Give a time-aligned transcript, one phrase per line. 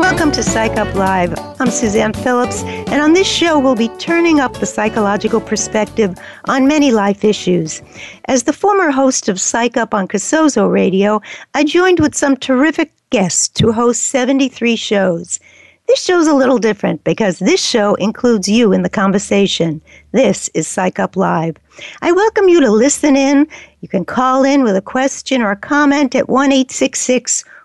[0.00, 1.34] Welcome to Psych Up Live.
[1.60, 6.66] I'm Suzanne Phillips, and on this show, we'll be turning up the psychological perspective on
[6.66, 7.82] many life issues.
[8.24, 11.20] As the former host of Psych Up on Casozo Radio,
[11.52, 15.38] I joined with some terrific guests to host 73 shows.
[15.86, 19.82] This show's a little different because this show includes you in the conversation.
[20.12, 21.56] This is Psych Up Live.
[22.00, 23.46] I welcome you to listen in.
[23.82, 26.52] You can call in with a question or a comment at 1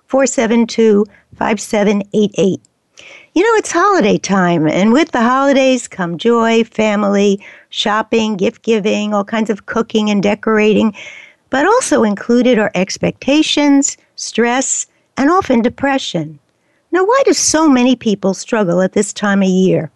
[0.08, 1.06] 472
[1.38, 2.62] 5788.
[3.34, 9.14] You know, it's holiday time, and with the holidays come joy, family, shopping, gift giving,
[9.14, 10.96] all kinds of cooking and decorating,
[11.50, 16.40] but also included are expectations, stress, and often depression.
[16.92, 19.92] Now, why do so many people struggle at this time of year?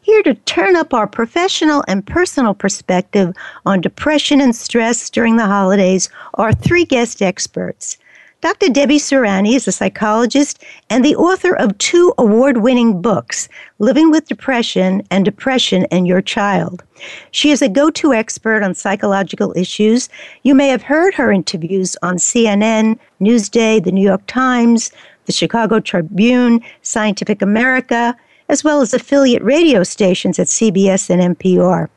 [0.00, 3.34] Here to turn up our professional and personal perspective
[3.66, 7.98] on depression and stress during the holidays are three guest experts.
[8.40, 8.68] Dr.
[8.68, 13.48] Debbie Serani is a psychologist and the author of two award winning books,
[13.80, 16.84] Living with Depression and Depression and Your Child.
[17.32, 20.08] She is a go to expert on psychological issues.
[20.44, 24.92] You may have heard her interviews on CNN, Newsday, the New York Times,
[25.26, 28.16] the Chicago Tribune, Scientific America,
[28.48, 31.88] as well as affiliate radio stations at CBS and NPR.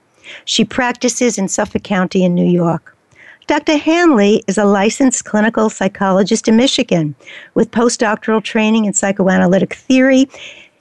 [0.46, 2.91] She practices in Suffolk County in New York.
[3.52, 3.76] Dr.
[3.76, 7.16] Hanley is a licensed clinical psychologist in Michigan
[7.54, 10.30] with postdoctoral training in psychoanalytic theory.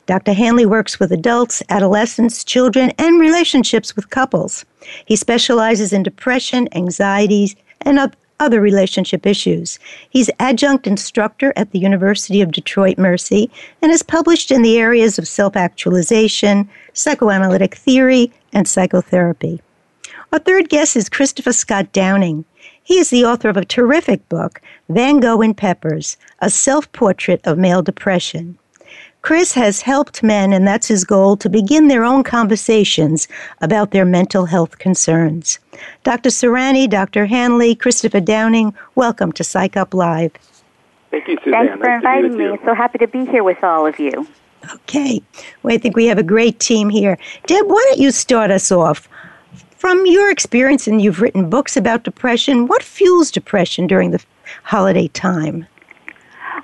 [0.07, 0.33] Dr.
[0.33, 4.65] Hanley works with adults, adolescents, children, and relationships with couples.
[5.05, 7.99] He specializes in depression, anxieties, and
[8.39, 9.81] other relationship issues.
[10.11, 13.51] He's adjunct instructor at the University of Detroit Mercy
[13.83, 19.61] and has published in the areas of self actualization, psychoanalytic theory, and psychotherapy.
[20.33, 22.45] Our third guest is Christopher Scott Downing.
[22.91, 27.41] He is the author of a terrific book, Van Gogh and Peppers, a self portrait
[27.45, 28.59] of male depression.
[29.23, 33.29] Chris has helped men, and that's his goal, to begin their own conversations
[33.61, 35.61] about their mental health concerns.
[36.03, 36.31] Dr.
[36.31, 37.27] Serani, Dr.
[37.27, 40.33] Hanley, Christopher Downing, welcome to Psych Up Live.
[41.13, 41.69] Thank you, Suzanne.
[41.69, 42.59] Thanks for nice inviting me.
[42.65, 44.27] So happy to be here with all of you.
[44.75, 45.23] Okay.
[45.63, 47.17] Well, I think we have a great team here.
[47.47, 49.09] Deb, why don't you start us off?
[49.81, 54.23] From your experience, and you've written books about depression, what fuels depression during the
[54.63, 55.67] holiday time?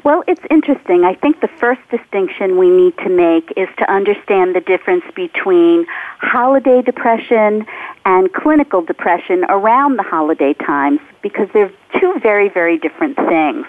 [0.04, 1.02] Well, it's interesting.
[1.02, 5.86] I think the first distinction we need to make is to understand the difference between
[6.18, 7.64] holiday depression
[8.04, 13.64] and clinical depression around the holiday times because they're two very, very different things.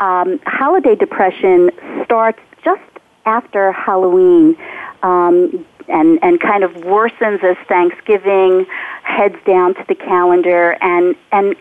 [0.00, 1.70] Um, holiday depression
[2.04, 2.82] starts just
[3.24, 4.54] after Halloween.
[5.02, 8.66] Um, and, and kind of worsens as Thanksgiving
[9.02, 11.56] heads down to the calendar and, and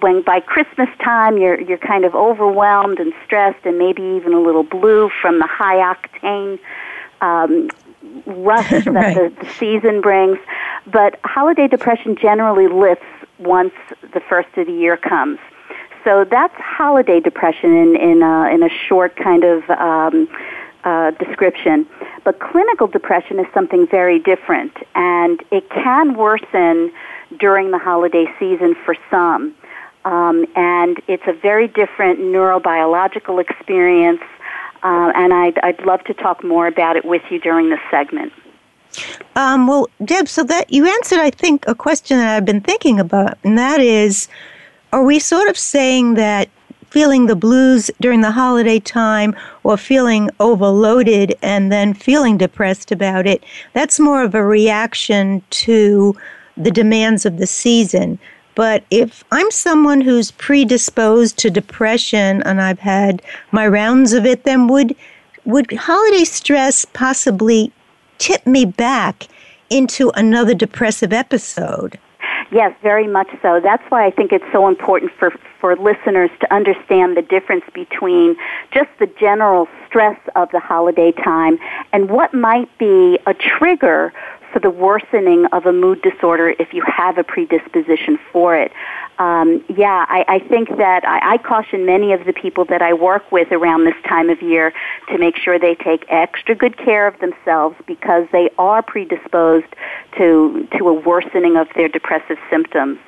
[0.00, 4.40] when by Christmas time you're you're kind of overwhelmed and stressed and maybe even a
[4.40, 6.58] little blue from the high octane
[7.20, 7.70] um,
[8.26, 9.14] rush that right.
[9.14, 10.38] the, the season brings.
[10.86, 13.04] But holiday depression generally lifts
[13.38, 13.72] once
[14.12, 15.38] the first of the year comes.
[16.02, 20.28] So that's holiday depression in in a, in a short kind of um,
[20.84, 21.86] uh, description.
[22.24, 26.92] But clinical depression is something very different, and it can worsen
[27.38, 29.54] during the holiday season for some.
[30.04, 34.20] Um, and it's a very different neurobiological experience,
[34.82, 38.32] uh, and I'd, I'd love to talk more about it with you during this segment.
[39.34, 43.00] Um, well, Deb, so that you answered, I think, a question that I've been thinking
[43.00, 44.28] about, and that is
[44.92, 46.48] are we sort of saying that
[46.94, 53.26] feeling the blues during the holiday time or feeling overloaded and then feeling depressed about
[53.26, 53.42] it,
[53.72, 56.16] that's more of a reaction to
[56.56, 58.16] the demands of the season.
[58.54, 64.44] But if I'm someone who's predisposed to depression and I've had my rounds of it,
[64.44, 64.94] then would
[65.44, 67.72] would holiday stress possibly
[68.18, 69.26] tip me back
[69.68, 71.98] into another depressive episode?
[72.54, 73.58] Yes, very much so.
[73.58, 78.36] That's why I think it's so important for for listeners to understand the difference between
[78.70, 81.58] just the general stress of the holiday time
[81.92, 84.12] and what might be a trigger
[84.54, 88.70] for the worsening of a mood disorder if you have a predisposition for it.
[89.18, 92.94] Um, yeah, I, I think that I, I caution many of the people that I
[92.94, 94.72] work with around this time of year
[95.08, 99.66] to make sure they take extra good care of themselves because they are predisposed
[100.18, 102.98] to to a worsening of their depressive symptoms.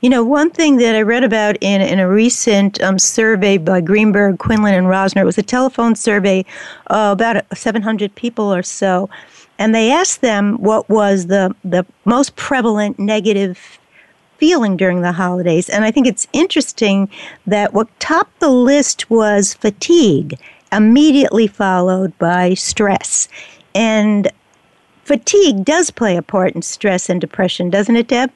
[0.00, 3.80] You know, one thing that I read about in, in a recent um, survey by
[3.80, 6.44] Greenberg, Quinlan, and Rosner, it was a telephone survey,
[6.86, 9.10] uh, about 700 people or so,
[9.58, 13.78] and they asked them what was the, the most prevalent negative
[14.38, 15.68] feeling during the holidays.
[15.68, 17.08] And I think it's interesting
[17.46, 20.38] that what topped the list was fatigue,
[20.72, 23.28] immediately followed by stress.
[23.74, 24.30] And
[25.04, 28.30] fatigue does play a part in stress and depression, doesn't it, Deb?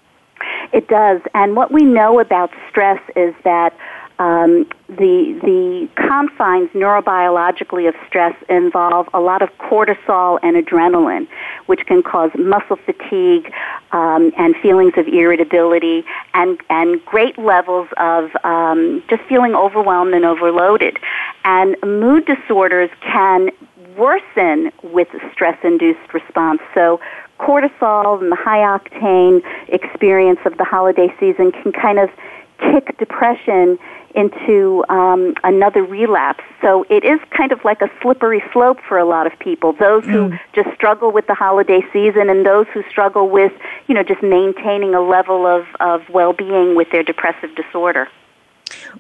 [0.72, 1.20] It does.
[1.34, 3.74] And what we know about stress is that
[4.20, 11.26] um, the the confines neurobiologically of stress involve a lot of cortisol and adrenaline,
[11.66, 13.50] which can cause muscle fatigue
[13.92, 20.26] um, and feelings of irritability and and great levels of um, just feeling overwhelmed and
[20.26, 20.98] overloaded.
[21.44, 23.48] And mood disorders can
[23.96, 26.60] worsen with stress-induced response.
[26.74, 27.00] So
[27.38, 32.10] cortisol and the high octane experience of the holiday season can kind of
[32.60, 33.78] kick depression
[34.14, 36.42] into um, another relapse.
[36.60, 39.72] So it is kind of like a slippery slope for a lot of people.
[39.72, 40.40] Those who mm.
[40.52, 43.52] just struggle with the holiday season and those who struggle with,
[43.86, 48.08] you know, just maintaining a level of, of well-being with their depressive disorder.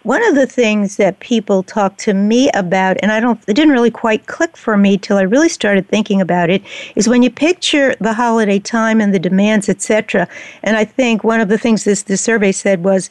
[0.02, 3.72] One of the things that people talk to me about, and I don't, it didn't
[3.72, 6.62] really quite click for me till I really started thinking about it,
[6.96, 10.28] is when you picture the holiday time and the demands, etc.
[10.62, 13.10] And I think one of the things this, this survey said was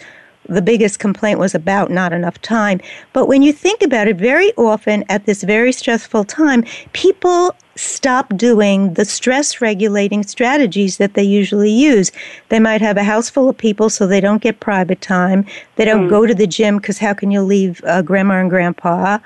[0.49, 2.81] the biggest complaint was about not enough time.
[3.13, 6.63] But when you think about it, very often at this very stressful time,
[6.93, 12.11] people stop doing the stress regulating strategies that they usually use.
[12.49, 15.45] They might have a house full of people so they don't get private time.
[15.75, 16.09] They don't mm.
[16.09, 19.19] go to the gym because how can you leave uh, grandma and grandpa?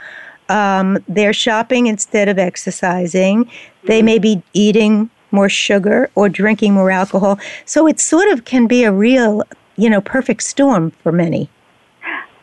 [0.50, 3.50] Um, they're shopping instead of exercising.
[3.86, 4.06] They mm.
[4.06, 7.40] may be eating more sugar or drinking more alcohol.
[7.66, 9.44] So it sort of can be a real
[9.76, 11.50] you know, perfect storm for many.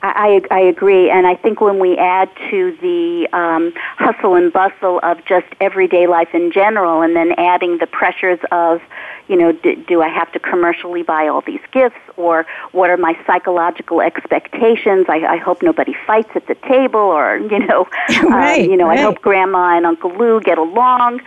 [0.03, 4.99] I, I agree, and I think when we add to the um, hustle and bustle
[5.03, 8.81] of just everyday life in general, and then adding the pressures of,
[9.29, 12.97] you know, do, do I have to commercially buy all these gifts, or what are
[12.97, 15.07] my psychological expectations?
[15.09, 17.87] I, I hope nobody fights at the table, or you know,
[18.25, 19.01] right, um, you know, right.
[19.01, 21.21] I hope Grandma and Uncle Lou get along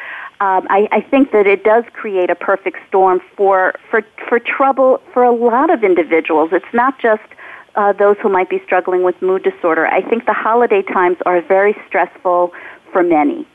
[0.43, 5.01] um, I, I think that it does create a perfect storm for, for, for trouble
[5.13, 6.49] for a lot of individuals.
[6.51, 7.23] It's not just
[7.75, 9.87] uh, those who might be struggling with mood disorder.
[9.87, 12.51] I think the holiday times are very stressful
[12.91, 13.47] for many.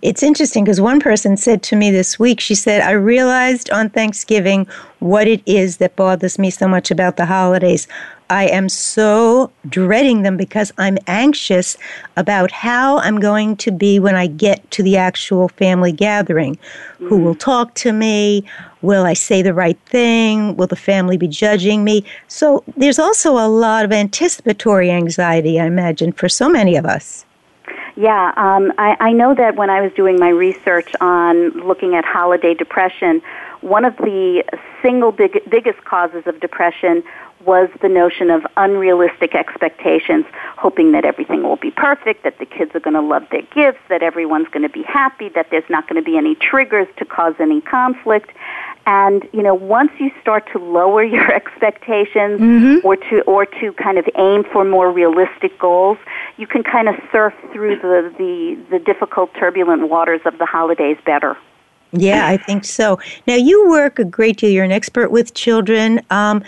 [0.00, 3.90] It's interesting because one person said to me this week, she said, I realized on
[3.90, 4.66] Thanksgiving
[5.00, 7.86] what it is that bothers me so much about the holidays.
[8.28, 11.76] I am so dreading them because I'm anxious
[12.16, 16.56] about how I'm going to be when I get to the actual family gathering.
[16.56, 17.08] Mm-hmm.
[17.08, 18.44] Who will talk to me?
[18.82, 20.56] Will I say the right thing?
[20.56, 22.04] Will the family be judging me?
[22.28, 27.24] So there's also a lot of anticipatory anxiety, I imagine, for so many of us.
[27.96, 32.04] Yeah, um, I, I know that when I was doing my research on looking at
[32.04, 33.22] holiday depression,
[33.60, 34.44] one of the
[34.82, 37.02] single big, biggest causes of depression
[37.44, 40.24] was the notion of unrealistic expectations,
[40.56, 43.78] hoping that everything will be perfect, that the kids are going to love their gifts,
[43.88, 47.04] that everyone's going to be happy, that there's not going to be any triggers to
[47.04, 48.30] cause any conflict.
[48.86, 52.86] And you know, once you start to lower your expectations mm-hmm.
[52.86, 55.98] or to or to kind of aim for more realistic goals,
[56.36, 60.96] you can kind of surf through the, the, the difficult turbulent waters of the holidays
[61.04, 61.36] better.
[61.92, 62.98] Yeah, I think so.
[63.26, 64.50] Now you work a great deal.
[64.50, 66.00] You're an expert with children.
[66.10, 66.42] Um,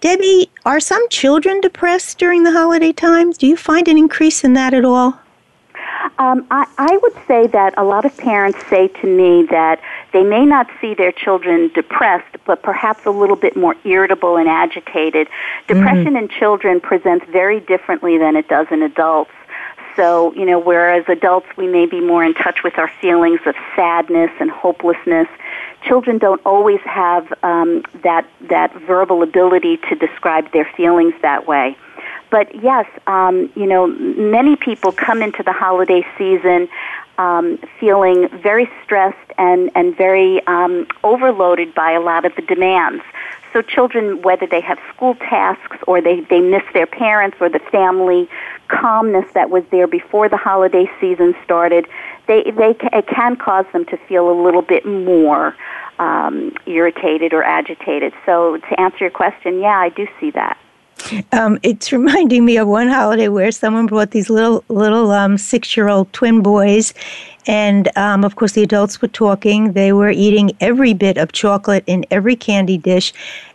[0.00, 3.36] Debbie, are some children depressed during the holiday times?
[3.36, 5.18] Do you find an increase in that at all?
[6.18, 9.80] Um, I, I would say that a lot of parents say to me that
[10.12, 14.48] they may not see their children depressed, but perhaps a little bit more irritable and
[14.48, 15.28] agitated.
[15.66, 16.16] Depression mm-hmm.
[16.16, 19.30] in children presents very differently than it does in adults.
[20.00, 23.54] So, you know, whereas adults we may be more in touch with our feelings of
[23.76, 25.28] sadness and hopelessness,
[25.82, 31.76] children don't always have um, that that verbal ability to describe their feelings that way.
[32.30, 36.70] But yes, um, you know, many people come into the holiday season
[37.18, 43.02] um, feeling very stressed and and very um, overloaded by a lot of the demands.
[43.52, 47.58] So children, whether they have school tasks or they, they miss their parents or the
[47.58, 48.28] family
[48.68, 51.86] calmness that was there before the holiday season started,
[52.26, 55.56] they, they it can cause them to feel a little bit more
[55.98, 58.12] um, irritated or agitated.
[58.24, 60.56] So to answer your question, yeah, I do see that.
[61.32, 65.76] Um, it's reminding me of one holiday where someone brought these little little um, six
[65.76, 66.94] year old twin boys,
[67.46, 69.72] and um, of course the adults were talking.
[69.72, 73.12] They were eating every bit of chocolate in every candy dish,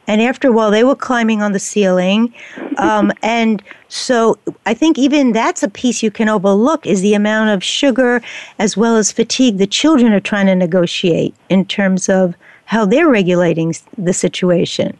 [0.07, 2.33] and after a while they were climbing on the ceiling.
[2.77, 7.51] Um, and so I think even that's a piece you can overlook is the amount
[7.51, 8.21] of sugar
[8.59, 12.35] as well as fatigue the children are trying to negotiate in terms of
[12.65, 14.97] how they're regulating the situation.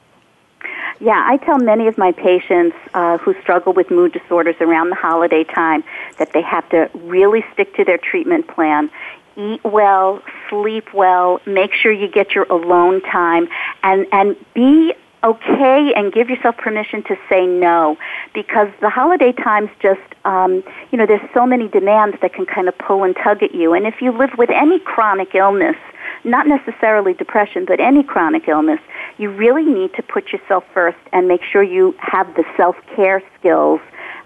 [1.06, 4.96] Yeah, I tell many of my patients uh, who struggle with mood disorders around the
[4.96, 5.84] holiday time
[6.18, 8.90] that they have to really stick to their treatment plan.
[9.38, 13.48] Eat well, sleep well, make sure you get your alone time,
[13.84, 14.94] and, and be
[15.24, 17.98] okay and give yourself permission to say no
[18.34, 22.68] because the holiday times just um, you know there's so many demands that can kind
[22.68, 25.78] of pull and tug at you and if you live with any chronic illness
[26.26, 28.80] not necessarily depression, but any chronic illness,
[29.18, 33.22] you really need to put yourself first and make sure you have the self care
[33.40, 33.80] skills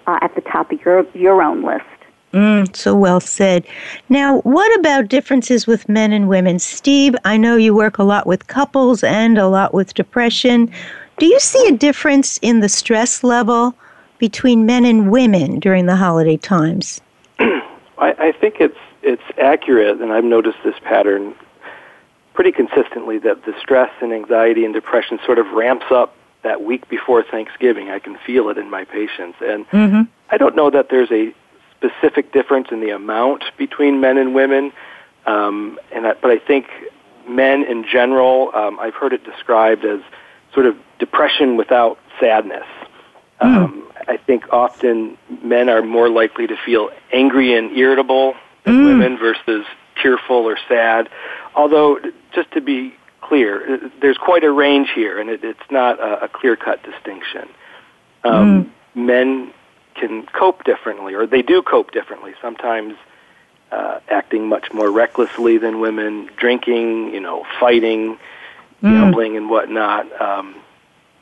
[0.07, 1.85] uh, at the top of your, your own list.
[2.33, 3.65] Mm, so well said.
[4.07, 6.59] Now, what about differences with men and women?
[6.59, 10.71] Steve, I know you work a lot with couples and a lot with depression.
[11.17, 13.75] Do you see a difference in the stress level
[14.19, 17.01] between men and women during the holiday times?
[17.39, 17.63] I,
[17.97, 21.33] I think it's it's accurate, and I've noticed this pattern
[22.39, 26.87] pretty consistently that the stress and anxiety and depression sort of ramps up that week
[26.87, 27.89] before Thanksgiving.
[27.89, 29.37] I can feel it in my patients.
[29.41, 30.01] And mm-hmm.
[30.29, 31.35] I don't know that there's a
[31.75, 34.71] specific difference in the amount between men and women,
[35.25, 36.67] um, and I, but I think
[37.27, 39.99] men in general, um, I've heard it described as
[40.53, 42.67] sort of depression without sadness.
[43.41, 43.57] Mm.
[43.57, 48.85] Um, I think often men are more likely to feel angry and irritable than mm.
[48.85, 49.65] women versus
[50.01, 51.09] tearful or sad.
[51.59, 51.99] Although,
[52.33, 56.27] just to be clear, there's quite a range here, and it, it's not a, a
[56.29, 57.49] clear-cut distinction.
[58.23, 58.69] Um, mm.
[58.95, 59.53] Men
[59.99, 62.33] can cope differently, or they do cope differently.
[62.41, 62.93] Sometimes
[63.73, 68.17] uh, acting much more recklessly than women, drinking, you know, fighting,
[68.81, 68.93] mm.
[68.93, 70.05] gambling, and whatnot.
[70.21, 70.55] Um,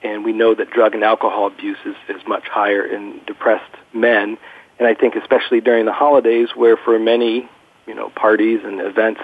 [0.04, 4.38] and we know that drug and alcohol abuse is, is much higher in depressed men.
[4.78, 7.50] And I think especially during the holidays, where for many,
[7.88, 9.22] you know, parties and events,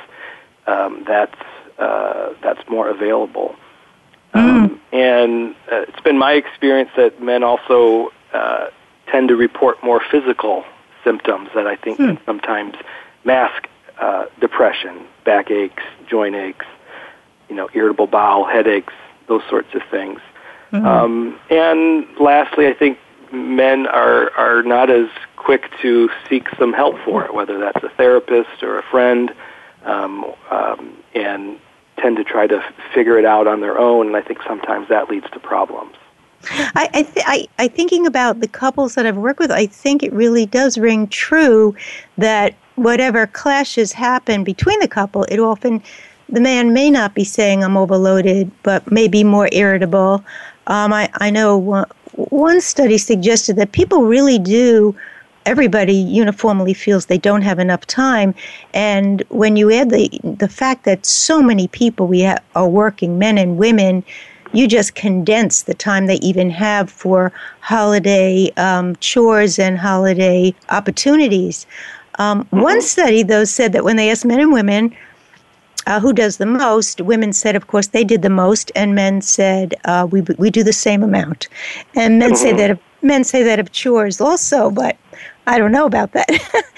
[0.68, 1.40] um, that's
[1.78, 3.56] uh, that's more available.
[4.34, 4.40] Mm.
[4.40, 8.68] Um, and uh, it's been my experience that men also uh,
[9.08, 10.64] tend to report more physical
[11.04, 12.08] symptoms that I think mm.
[12.08, 12.76] can sometimes
[13.24, 13.68] mask
[14.00, 16.66] uh, depression, back aches, joint aches,
[17.50, 18.94] you know, irritable bowel, headaches,
[19.28, 20.20] those sorts of things.
[20.72, 20.86] Mm.
[20.86, 22.98] Um, and lastly, I think
[23.32, 27.90] men are are not as quick to seek some help for it, whether that's a
[27.90, 29.32] therapist or a friend
[29.86, 31.60] um, um, and
[31.98, 32.64] tend to try to
[32.94, 34.08] figure it out on their own.
[34.08, 35.96] And I think sometimes that leads to problems.
[36.50, 40.04] I, I, th- I, I thinking about the couples that I've worked with, I think
[40.04, 41.76] it really does ring true
[42.18, 45.82] that whatever clashes happen between the couple, it often
[46.30, 50.24] the man may not be saying I'm overloaded, but may be more irritable.
[50.68, 51.86] Um, I, I know one,
[52.16, 54.96] one study suggested that people really do
[55.46, 58.34] everybody uniformly feels they don't have enough time.
[58.74, 63.20] And when you add the the fact that so many people we ha- are working,
[63.20, 64.04] men and women,
[64.54, 71.66] you just condense the time they even have for holiday um, chores and holiday opportunities.
[72.20, 72.62] Um, mm-hmm.
[72.62, 74.96] One study, though, said that when they asked men and women
[75.88, 79.22] uh, who does the most, women said, of course, they did the most, and men
[79.22, 81.48] said, uh, we, we do the same amount.
[81.96, 82.38] And men mm-hmm.
[82.38, 84.96] say that of, men say that of chores also, but
[85.48, 86.30] I don't know about that.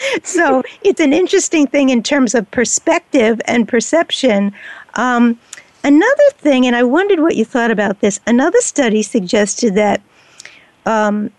[0.23, 4.53] so it's an interesting thing in terms of perspective and perception.
[4.95, 5.39] Um,
[5.83, 8.19] another thing, and I wondered what you thought about this.
[8.25, 10.01] Another study suggested that
[10.85, 11.31] um,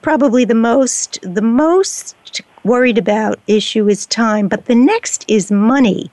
[0.00, 2.16] probably the most the most
[2.64, 6.10] worried about issue is time, but the next is money.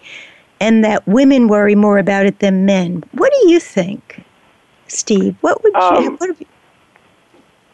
[0.60, 3.04] and that women worry more about it than men.
[3.14, 4.24] What do you think,
[4.88, 5.36] Steve?
[5.42, 5.80] What would you?
[5.80, 6.46] Um, what you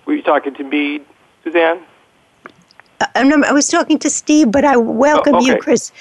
[0.05, 1.01] were you talking to me,
[1.43, 1.83] Suzanne?
[2.99, 5.47] Uh, I was talking to Steve, but I welcome oh, okay.
[5.47, 5.91] you, Chris.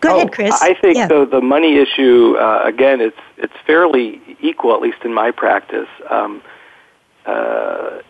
[0.00, 0.62] Go oh, ahead, Chris.
[0.62, 1.08] I think yeah.
[1.08, 3.00] the the money issue uh, again.
[3.00, 5.88] It's it's fairly equal, at least in my practice.
[6.08, 6.42] Um,
[7.26, 8.00] uh,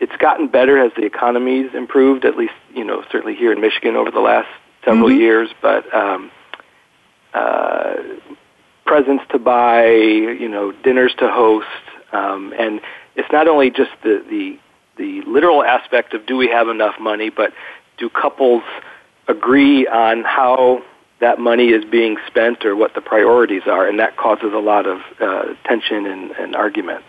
[0.00, 2.24] it's gotten better as the economy's improved.
[2.24, 4.48] At least you know certainly here in Michigan over the last
[4.84, 5.20] several mm-hmm.
[5.20, 5.50] years.
[5.60, 6.30] But um,
[7.34, 7.96] uh,
[8.86, 11.66] presents to buy, you know, dinners to host,
[12.12, 12.80] um, and
[13.16, 14.58] it's not only just the the
[14.96, 17.52] the literal aspect of do we have enough money, but
[17.98, 18.62] do couples
[19.28, 20.82] agree on how
[21.20, 24.86] that money is being spent or what the priorities are, and that causes a lot
[24.86, 27.06] of uh, tension and, and arguments.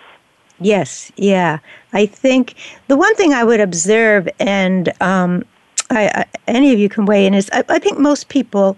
[0.59, 1.57] Yes, yeah.
[1.93, 2.55] I think
[2.87, 5.43] the one thing I would observe, and um,
[5.89, 8.77] I, I, any of you can weigh in, is I, I think most people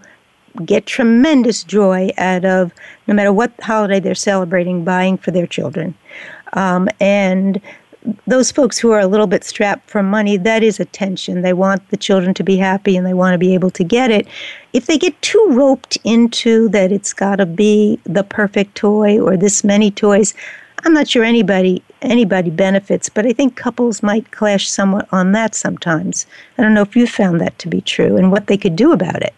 [0.64, 2.72] get tremendous joy out of
[3.06, 5.94] no matter what holiday they're celebrating, buying for their children.
[6.54, 7.60] Um, and
[8.26, 11.42] those folks who are a little bit strapped for money, that is attention.
[11.42, 14.10] They want the children to be happy and they want to be able to get
[14.10, 14.26] it.
[14.72, 19.36] If they get too roped into that it's got to be the perfect toy or
[19.36, 20.34] this many toys,
[20.84, 25.54] I'm not sure anybody anybody benefits, but I think couples might clash somewhat on that
[25.54, 26.26] sometimes.
[26.58, 28.92] I don't know if you found that to be true and what they could do
[28.92, 29.34] about it.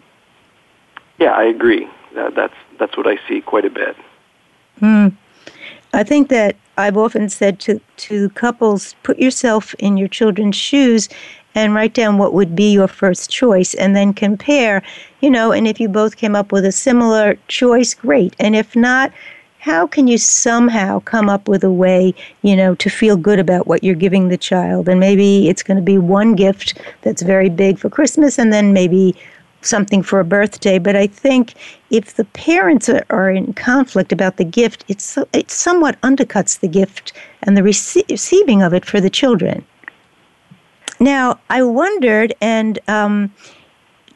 [1.18, 1.88] Yeah, I agree.
[2.14, 3.96] that's that's what I see quite a bit.
[4.78, 5.08] Hmm.
[5.92, 11.08] I think that I've often said to, to couples, put yourself in your children's shoes
[11.54, 14.82] and write down what would be your first choice and then compare,
[15.20, 18.36] you know, and if you both came up with a similar choice, great.
[18.38, 19.12] And if not,
[19.58, 23.66] how can you somehow come up with a way, you know, to feel good about
[23.66, 24.88] what you're giving the child?
[24.88, 28.72] And maybe it's going to be one gift that's very big for Christmas and then
[28.72, 29.16] maybe
[29.60, 31.54] something for a birthday, but I think
[31.90, 37.12] if the parents are, in conflict about the gift, it's it somewhat undercuts the gift
[37.42, 39.64] and the rece- receiving of it for the children.
[41.00, 43.32] Now, I wondered, and um,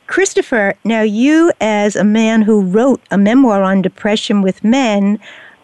[0.06, 5.18] Christopher, now you as a man who wrote a memoir on depression with men,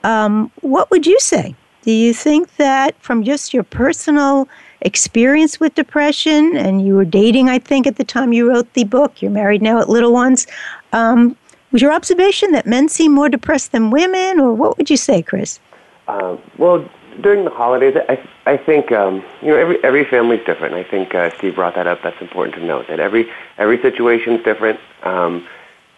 [0.05, 1.55] um, what would you say?
[1.83, 4.49] Do you think that from just your personal
[4.81, 8.85] experience with depression, and you were dating, I think, at the time you wrote the
[8.85, 9.21] book.
[9.21, 10.47] You're married now at Little Ones.
[10.93, 11.37] Um,
[11.73, 15.23] was your observation that men seem more depressed than women, or what would you say,
[15.23, 15.61] Chris?
[16.07, 16.89] Uh, well,
[17.21, 20.75] during the holidays, I, I think um, you know every every family's different.
[20.75, 22.03] I think uh, Steve brought that up.
[22.03, 24.81] That's important to note that every every situation's different.
[25.03, 25.47] Um,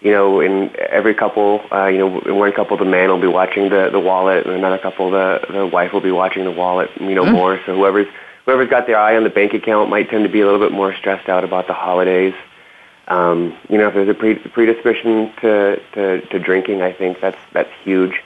[0.00, 3.26] you know, in every couple, uh, you know, in one couple, the man will be
[3.26, 6.90] watching the the wallet, and another couple, the the wife will be watching the wallet,
[6.98, 7.34] you know, mm-hmm.
[7.34, 7.60] more.
[7.66, 8.08] So whoever's
[8.50, 10.72] whoever's got their eye on the bank account might tend to be a little bit
[10.72, 12.34] more stressed out about the holidays.
[13.06, 17.38] Um, you know, if there's a pre- predisposition to, to, to drinking, I think that's
[17.52, 18.20] that's huge.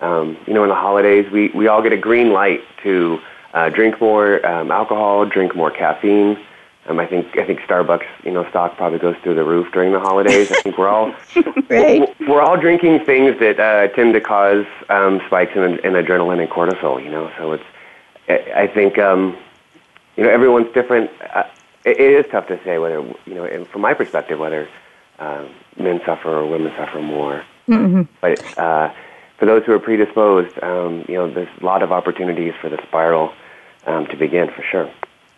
[0.00, 3.20] Um, you know, in the holidays, we, we all get a green light to
[3.52, 6.38] uh, drink more um, alcohol, drink more caffeine.
[6.86, 9.92] Um, I think I think Starbucks, you know, stock probably goes through the roof during
[9.92, 10.52] the holidays.
[10.52, 11.12] I think we're all
[11.68, 12.14] right.
[12.28, 16.50] we're all drinking things that uh, tend to cause um, spikes in, in adrenaline and
[16.50, 17.02] cortisol.
[17.02, 17.64] You know, so it's
[18.28, 19.36] I think um,
[20.16, 21.10] you know, everyone's different.
[21.34, 21.44] Uh,
[21.84, 24.68] it, it is tough to say whether, you know, from my perspective, whether
[25.18, 25.46] uh,
[25.78, 27.44] men suffer or women suffer more.
[27.68, 28.02] Mm-hmm.
[28.20, 28.92] But uh,
[29.38, 32.80] for those who are predisposed, um, you know, there's a lot of opportunities for the
[32.86, 33.32] spiral
[33.86, 34.90] um, to begin, for sure.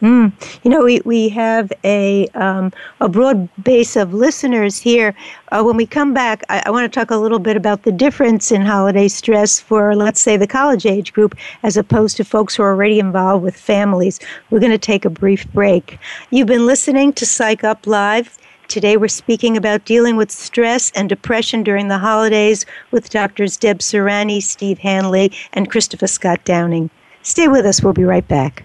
[0.03, 0.33] Mm.
[0.63, 5.15] You know, we, we have a, um, a broad base of listeners here.
[5.53, 7.93] Uh, when we come back, I, I want to talk a little bit about the
[7.93, 12.57] difference in holiday stress for, let's say, the college age group as opposed to folks
[12.57, 14.21] who are already involved with families.
[14.51, 15.99] We're going to take a brief break.
[16.31, 18.39] You've been listening to Psych Up Live.
[18.69, 23.79] Today we're speaking about dealing with stress and depression during the holidays with doctors Deb
[23.79, 26.91] Serani, Steve Hanley, and Christopher Scott Downing.
[27.23, 27.83] Stay with us.
[27.83, 28.65] We'll be right back.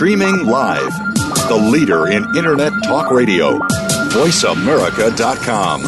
[0.00, 0.94] Streaming live.
[1.50, 3.58] The leader in Internet talk radio.
[4.08, 5.82] VoiceAmerica.com.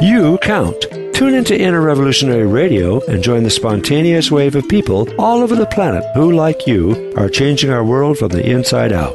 [0.00, 1.14] You count.
[1.14, 5.66] Tune into Inner Revolutionary Radio and join the spontaneous wave of people all over the
[5.66, 9.14] planet who, like you, are changing our world from the inside out.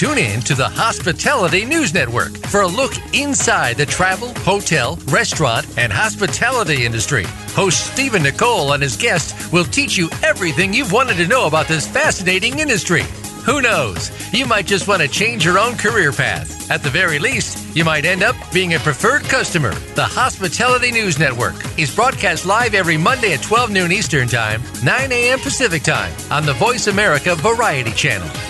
[0.00, 5.66] Tune in to the Hospitality News Network for a look inside the travel, hotel, restaurant,
[5.76, 7.24] and hospitality industry.
[7.52, 11.68] Host Stephen Nicole and his guests will teach you everything you've wanted to know about
[11.68, 13.02] this fascinating industry.
[13.44, 14.10] Who knows?
[14.32, 16.70] You might just want to change your own career path.
[16.70, 19.74] At the very least, you might end up being a preferred customer.
[19.96, 25.12] The Hospitality News Network is broadcast live every Monday at 12 noon Eastern Time, 9
[25.12, 25.40] a.m.
[25.40, 28.49] Pacific Time on the Voice America Variety Channel.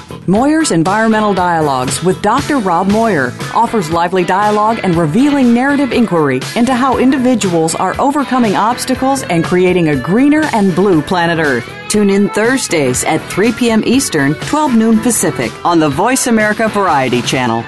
[0.27, 2.59] Moyer's Environmental Dialogues with Dr.
[2.59, 9.23] Rob Moyer offers lively dialogue and revealing narrative inquiry into how individuals are overcoming obstacles
[9.23, 11.69] and creating a greener and blue planet Earth.
[11.89, 13.83] Tune in Thursdays at 3 p.m.
[13.85, 17.63] Eastern, 12 noon Pacific on the Voice America Variety Channel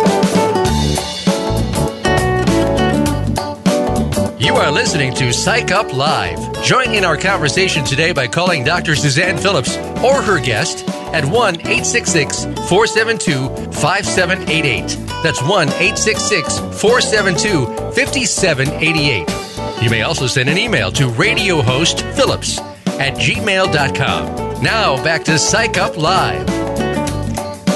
[4.39, 6.63] You are listening to Psych Up Live.
[6.63, 8.95] Join in our conversation today by calling Dr.
[8.95, 14.97] Suzanne Phillips or her guest at 1 866 472 5788.
[15.23, 19.83] That's 1 866 472 5788.
[19.83, 22.59] You may also send an email to radiohostphillips
[22.97, 24.63] at gmail.com.
[24.63, 26.47] Now back to Psych Up Live.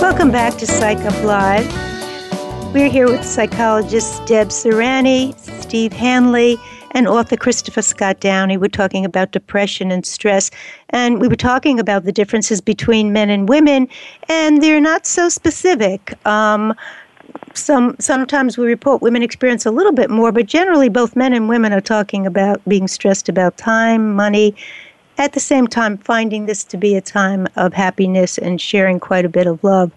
[0.01, 1.67] Welcome back to Psych Up Live.
[2.73, 5.35] We're here with psychologist Deb Serani,
[5.73, 6.59] Steve Hanley,
[6.91, 10.51] and author Christopher Scott Downing were talking about depression and stress.
[10.91, 13.89] And we were talking about the differences between men and women,
[14.29, 16.13] and they're not so specific.
[16.27, 16.75] Um,
[17.55, 21.49] some sometimes we report women experience a little bit more, but generally both men and
[21.49, 24.55] women are talking about being stressed about time, money,
[25.17, 29.25] at the same time finding this to be a time of happiness and sharing quite
[29.25, 29.91] a bit of love.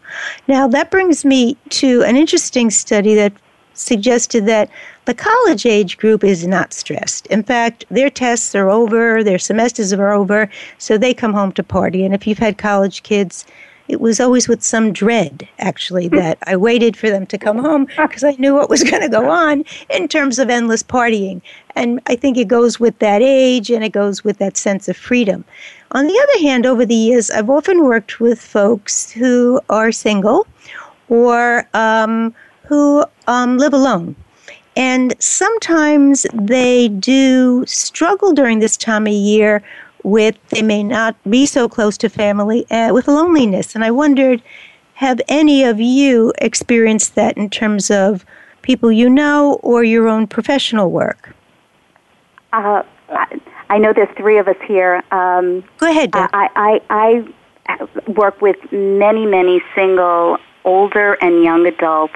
[0.48, 3.34] Now that brings me to an interesting study that
[3.78, 4.70] suggested that
[5.04, 7.26] the college age group is not stressed.
[7.26, 11.62] In fact, their tests are over, their semesters are over, so they come home to
[11.62, 12.04] party.
[12.04, 13.46] And if you've had college kids,
[13.88, 17.86] it was always with some dread, actually, that I waited for them to come home
[17.96, 21.40] because I knew what was going to go on in terms of endless partying.
[21.76, 24.96] And I think it goes with that age and it goes with that sense of
[24.96, 25.44] freedom.
[25.92, 30.46] On the other hand, over the years, I've often worked with folks who are single
[31.08, 32.34] or um,
[32.64, 34.16] who um, live alone.
[34.76, 39.62] And sometimes they do struggle during this time of year
[40.02, 43.74] with, they may not be so close to family, uh, with loneliness.
[43.74, 44.42] And I wondered,
[44.94, 48.24] have any of you experienced that in terms of
[48.62, 51.34] people you know or your own professional work?
[52.52, 52.82] Uh,
[53.68, 55.02] I know there's three of us here.
[55.10, 56.12] Um, Go ahead.
[56.12, 56.30] Deb.
[56.32, 57.26] I, I,
[57.68, 62.14] I work with many, many single, older, and young adults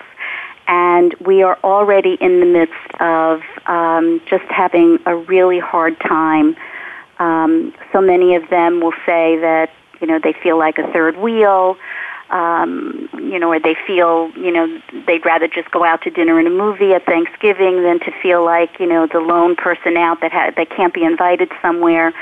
[0.70, 6.56] and we are already in the midst of um, just having a really hard time.
[7.18, 11.16] Um, so many of them will say that you know they feel like a third
[11.16, 11.76] wheel,
[12.30, 16.38] um, you know, or they feel you know they'd rather just go out to dinner
[16.38, 20.20] and a movie at Thanksgiving than to feel like you know the lone person out
[20.20, 22.14] that ha- that can't be invited somewhere.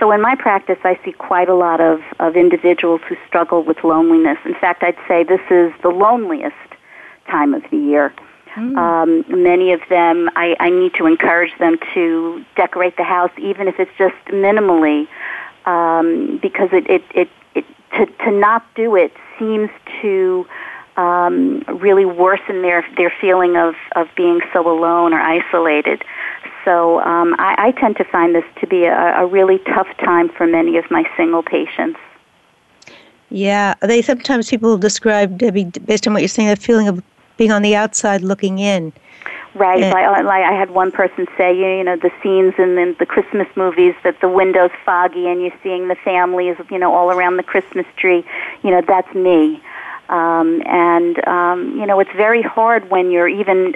[0.00, 3.84] So in my practice, I see quite a lot of, of individuals who struggle with
[3.84, 4.38] loneliness.
[4.46, 6.56] In fact, I'd say this is the loneliest
[7.26, 8.12] time of the year.
[8.54, 8.76] Mm.
[8.76, 13.66] Um, many of them, I, I need to encourage them to decorate the house, even
[13.66, 15.08] if it's just minimally,
[15.64, 17.64] um, because it, it, it, it
[17.96, 19.70] to, to not do it seems
[20.02, 20.46] to
[20.96, 26.04] um, really worsen their, their feeling of, of being so alone or isolated.
[26.64, 30.28] So um, I, I tend to find this to be a, a really tough time
[30.28, 31.98] for many of my single patients.
[33.30, 37.02] Yeah, they sometimes people describe Debbie based on what you're saying, that feeling of
[37.42, 38.92] being on the outside looking in.
[39.56, 39.82] Right.
[39.82, 43.04] And, like, like I had one person say, you know, the scenes in the, the
[43.04, 47.38] Christmas movies that the window's foggy and you're seeing the families, you know, all around
[47.38, 48.24] the Christmas tree.
[48.62, 49.60] You know, that's me.
[50.08, 53.74] Um, and um, you know, it's very hard when you're even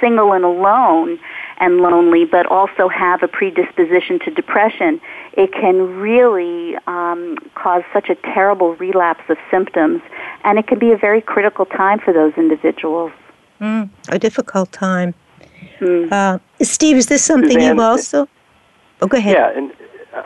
[0.00, 1.18] single and alone
[1.58, 5.00] and lonely, but also have a predisposition to depression.
[5.34, 10.00] It can really um, cause such a terrible relapse of symptoms
[10.44, 13.12] and it can be a very critical time for those individuals.
[13.60, 15.14] Mm, a difficult time.
[15.80, 16.12] Mm.
[16.12, 18.28] Uh, Steve, is this something you also?
[19.00, 19.34] Oh, go ahead.
[19.34, 19.72] Yeah, and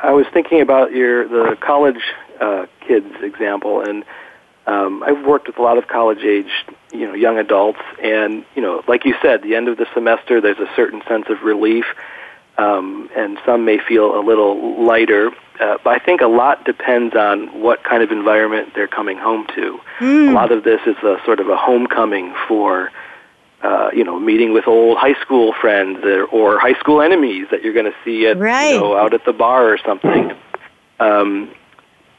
[0.02, 2.02] I was thinking about your the college
[2.40, 4.04] uh, kids example, and
[4.66, 6.50] um, I've worked with a lot of college age,
[6.92, 10.40] you know, young adults, and you know, like you said, the end of the semester,
[10.40, 11.86] there's a certain sense of relief,
[12.58, 15.30] um, and some may feel a little lighter.
[15.60, 19.46] Uh, but I think a lot depends on what kind of environment they're coming home
[19.56, 19.80] to.
[19.98, 20.30] Mm.
[20.30, 22.90] A lot of this is a sort of a homecoming for
[23.62, 27.62] uh, you know, meeting with old high school friends or, or high school enemies that
[27.62, 28.74] you're going to see at, right.
[28.74, 30.32] you know, out at the bar or something.
[31.00, 31.52] Um,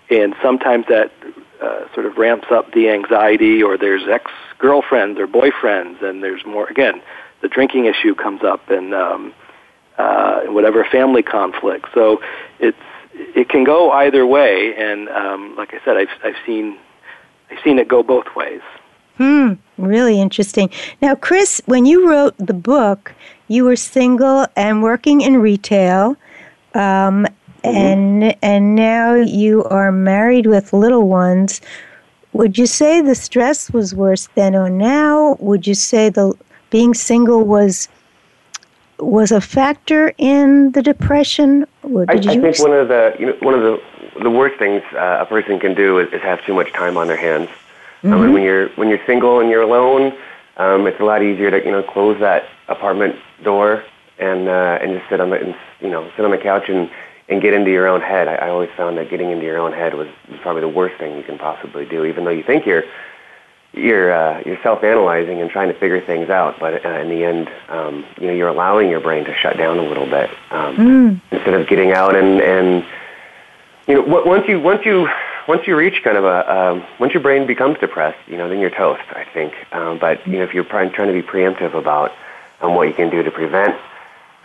[0.09, 1.11] and sometimes that
[1.61, 6.67] uh, sort of ramps up the anxiety, or there's ex-girlfriends or boyfriends, and there's more.
[6.67, 7.01] Again,
[7.41, 9.33] the drinking issue comes up, and um,
[9.99, 11.87] uh, whatever family conflict.
[11.93, 12.21] So
[12.59, 12.77] it's
[13.13, 16.77] it can go either way, and um, like I said, I've I've seen
[17.51, 18.61] I've seen it go both ways.
[19.17, 20.69] Hmm, really interesting.
[21.01, 23.13] Now, Chris, when you wrote the book,
[23.49, 26.15] you were single and working in retail,
[26.73, 27.67] um, mm-hmm.
[27.67, 31.59] and and now you are married with little ones.
[32.31, 35.35] Would you say the stress was worse then or now?
[35.41, 36.33] Would you say the
[36.69, 37.89] being single was
[38.99, 41.65] was a factor in the depression?
[41.83, 43.81] I, I, think one of the you know, one of the
[44.21, 47.07] the worst things uh, a person can do is, is have too much time on
[47.07, 47.49] their hands.
[47.49, 48.13] Mm-hmm.
[48.13, 50.13] Um, and when you're when you're single and you're alone,
[50.57, 53.83] um, it's a lot easier to you know close that apartment door
[54.17, 56.89] and uh, and just sit on the and, you know sit on the couch and
[57.29, 58.27] and get into your own head.
[58.27, 60.07] I, I always found that getting into your own head was
[60.41, 62.83] probably the worst thing you can possibly do, even though you think you're
[63.73, 67.49] you're uh, you're self-analyzing and trying to figure things out, but uh, in the end,
[67.69, 71.21] um, you know, you're allowing your brain to shut down a little bit um, mm.
[71.31, 72.85] instead of getting out and and
[73.87, 75.07] you know once you once you
[75.47, 78.59] once you reach kind of a um, once your brain becomes depressed, you know, then
[78.59, 79.03] you're toast.
[79.11, 79.53] I think.
[79.71, 82.11] Um, but you know, if you're trying to be preemptive about
[82.61, 83.79] um, what you can do to prevent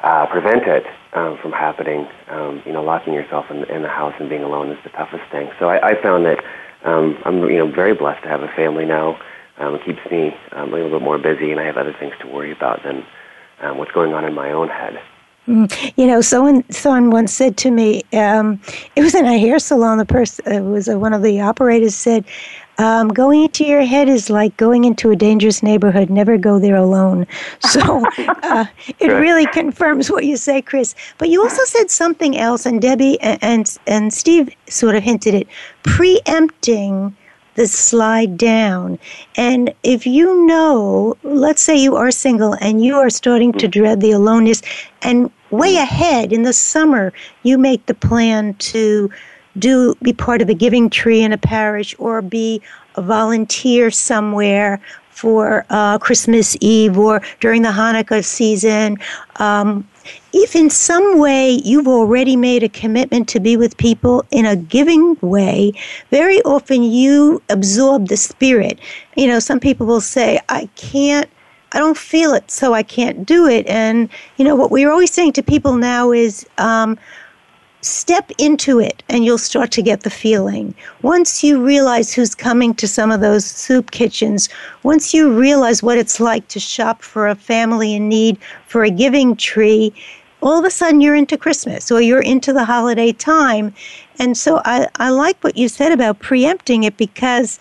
[0.05, 4.15] uh, prevent it um, from happening, um, you know, locking yourself in, in the house
[4.21, 5.51] and being alone is the toughest thing.
[5.59, 6.45] So I, I found that
[6.85, 9.19] um, I'm you know very blessed to have a family now.
[9.59, 12.15] Um, it keeps me um, a little bit more busy, and I have other things
[12.21, 13.05] to worry about than
[13.63, 15.01] um, what's going on in my own head.
[15.47, 15.93] Mm.
[15.97, 18.61] You know, someone someone once said to me, um,
[18.97, 19.99] it was in a hair salon.
[19.99, 22.25] The person uh, was uh, one of the operators said,
[22.79, 26.09] um, "Going into your head is like going into a dangerous neighborhood.
[26.09, 27.27] Never go there alone."
[27.61, 28.67] So uh,
[29.01, 30.95] it really confirms what you say, Chris.
[31.19, 35.35] But you also said something else, and Debbie and and, and Steve sort of hinted
[35.35, 35.49] it,
[35.83, 37.15] preempting
[37.55, 38.99] the slide down.
[39.37, 44.01] And if you know, let's say you are single and you are starting to dread
[44.01, 44.63] the aloneness,
[45.03, 47.13] and way ahead in the summer,
[47.43, 49.11] you make the plan to
[49.59, 52.61] do be part of a giving tree in a parish or be
[52.97, 58.99] a volunteer somewhere for uh, Christmas Eve or during the Hanukkah season.
[59.37, 59.89] Um,
[60.33, 64.57] if in some way you've already made a commitment to be with people in a
[64.57, 65.73] giving way,
[66.11, 68.79] very often you absorb the spirit.
[69.17, 71.29] You know, some people will say, I can't,
[71.73, 73.67] I don't feel it, so I can't do it.
[73.67, 76.99] And, you know, what we're always saying to people now is, um,
[77.85, 80.75] step into it and you'll start to get the feeling.
[81.03, 84.49] Once you realize who's coming to some of those soup kitchens,
[84.83, 88.91] once you realize what it's like to shop for a family in need for a
[88.91, 89.93] giving tree,
[90.43, 93.75] all of a sudden you're into Christmas or you're into the holiday time.
[94.19, 97.59] And so I, I like what you said about preempting it because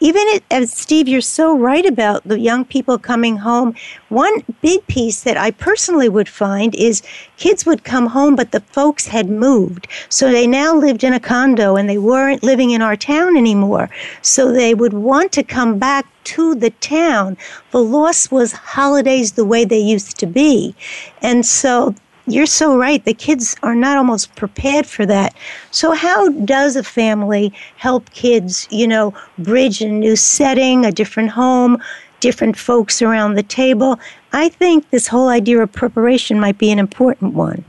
[0.00, 3.74] even as Steve, you're so right about the young people coming home.
[4.08, 7.02] One big piece that I personally would find is
[7.36, 9.88] kids would come home, but the folks had moved.
[10.08, 13.90] So they now lived in a condo and they weren't living in our town anymore.
[14.22, 17.36] So they would want to come back to the town.
[17.70, 20.74] The loss was holidays the way they used to be.
[21.22, 21.94] And so
[22.28, 23.04] you're so right.
[23.04, 25.34] The kids are not almost prepared for that.
[25.70, 31.30] So, how does a family help kids, you know, bridge a new setting, a different
[31.30, 31.82] home,
[32.20, 33.98] different folks around the table?
[34.32, 37.64] I think this whole idea of preparation might be an important one.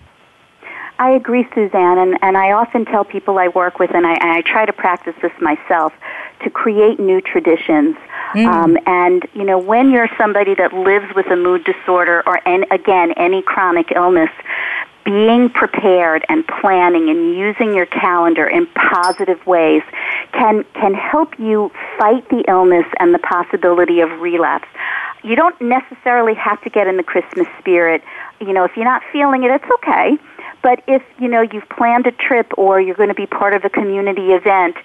[1.00, 4.32] I agree, Suzanne, and, and I often tell people I work with, and I, and
[4.32, 5.94] I try to practice this myself,
[6.44, 7.96] to create new traditions.
[8.34, 8.46] Mm.
[8.46, 12.66] Um, and, you know, when you're somebody that lives with a mood disorder or, and
[12.72, 14.30] again, any chronic illness,
[15.06, 19.82] being prepared and planning and using your calendar in positive ways
[20.34, 24.68] can, can help you fight the illness and the possibility of relapse.
[25.24, 28.04] You don't necessarily have to get in the Christmas spirit.
[28.40, 30.18] You know, if you're not feeling it, it's okay.
[30.62, 33.66] But if, you know, you've planned a trip or you're going to be part of
[33.66, 34.76] a community event,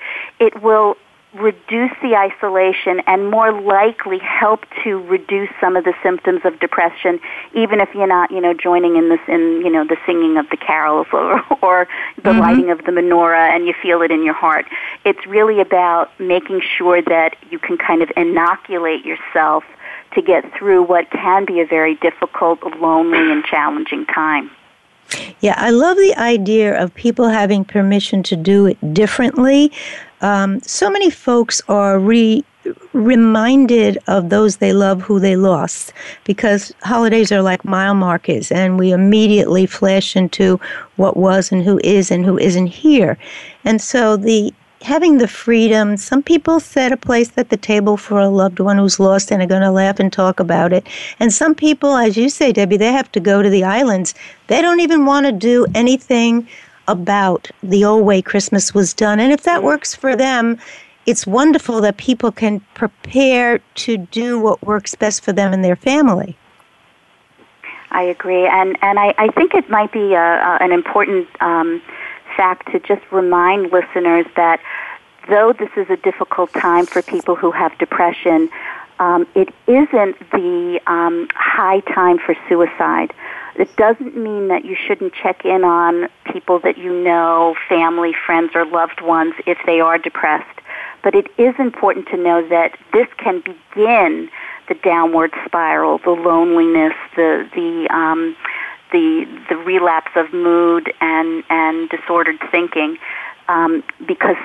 [0.40, 0.96] it will
[1.34, 7.18] reduce the isolation and more likely help to reduce some of the symptoms of depression
[7.54, 10.48] even if you're not you know joining in this in you know the singing of
[10.50, 12.38] the carols or or the mm-hmm.
[12.38, 14.64] lighting of the menorah and you feel it in your heart
[15.04, 19.64] it's really about making sure that you can kind of inoculate yourself
[20.14, 24.50] to get through what can be a very difficult lonely and challenging time
[25.40, 29.72] yeah, I love the idea of people having permission to do it differently.
[30.20, 32.44] Um, so many folks are re
[32.94, 35.92] reminded of those they love who they lost
[36.24, 40.58] because holidays are like mile markers and we immediately flash into
[40.96, 43.18] what was and who is and who isn't here.
[43.64, 45.96] And so the having the freedom.
[45.96, 49.42] Some people set a place at the table for a loved one who's lost and
[49.42, 50.86] are going to laugh and talk about it.
[51.18, 54.14] And some people, as you say, Debbie, they have to go to the islands.
[54.46, 56.46] They don't even want to do anything
[56.86, 59.18] about the old way Christmas was done.
[59.18, 60.58] And if that works for them,
[61.06, 65.76] it's wonderful that people can prepare to do what works best for them and their
[65.76, 66.36] family.
[67.90, 71.80] I agree, and and I, I think it might be a, a, an important um,
[72.36, 74.60] fact to just remind listeners that
[75.28, 78.50] though this is a difficult time for people who have depression,
[78.98, 83.12] um, it isn't the um, high time for suicide.
[83.56, 88.50] It doesn't mean that you shouldn't check in on people that you know, family, friends,
[88.54, 90.60] or loved ones if they are depressed.
[91.02, 94.30] But it is important to know that this can begin
[94.68, 98.34] the downward spiral, the loneliness, the the um,
[98.92, 102.98] the the relapse of mood and and disordered thinking,
[103.48, 104.36] um, because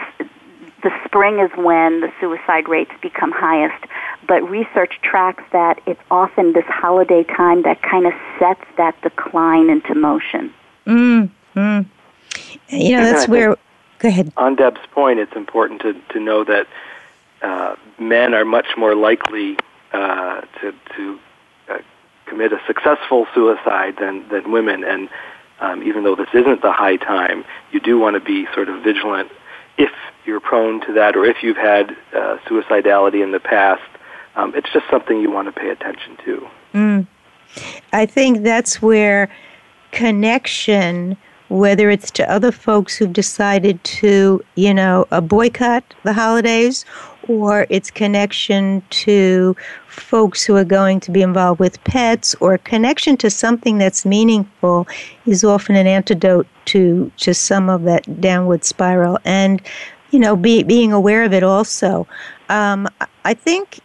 [0.82, 3.84] the spring is when the suicide rates become highest.
[4.28, 9.70] But research tracks that it's often this holiday time that kind of sets that decline
[9.70, 10.54] into motion.
[10.86, 11.86] Mm, mm.
[12.70, 13.56] You know, that's where.
[14.00, 14.32] Go ahead.
[14.38, 16.68] On Deb's point, it's important to, to know that
[17.42, 19.58] uh, men are much more likely
[19.92, 21.20] uh, to, to
[22.30, 24.84] commit a successful suicide than, than women.
[24.84, 25.10] And
[25.60, 28.84] um, even though this isn't the high time, you do want to be sort of
[28.84, 29.32] vigilant
[29.78, 29.92] if
[30.26, 33.82] you're prone to that or if you've had uh, suicidality in the past.
[34.36, 36.48] Um, it's just something you want to pay attention to.
[36.74, 37.08] Mm.
[37.92, 39.30] I think that's where
[39.92, 41.18] connection,
[41.50, 46.86] whether it's to other folks who've decided to, you know, boycott the holidays
[47.30, 49.56] or its connection to
[49.88, 54.88] folks who are going to be involved with pets or connection to something that's meaningful
[55.26, 59.20] is often an antidote to just some of that downward spiral.
[59.24, 59.62] And
[60.12, 62.08] you know be, being aware of it also.
[62.50, 62.88] Um,
[63.26, 63.80] i think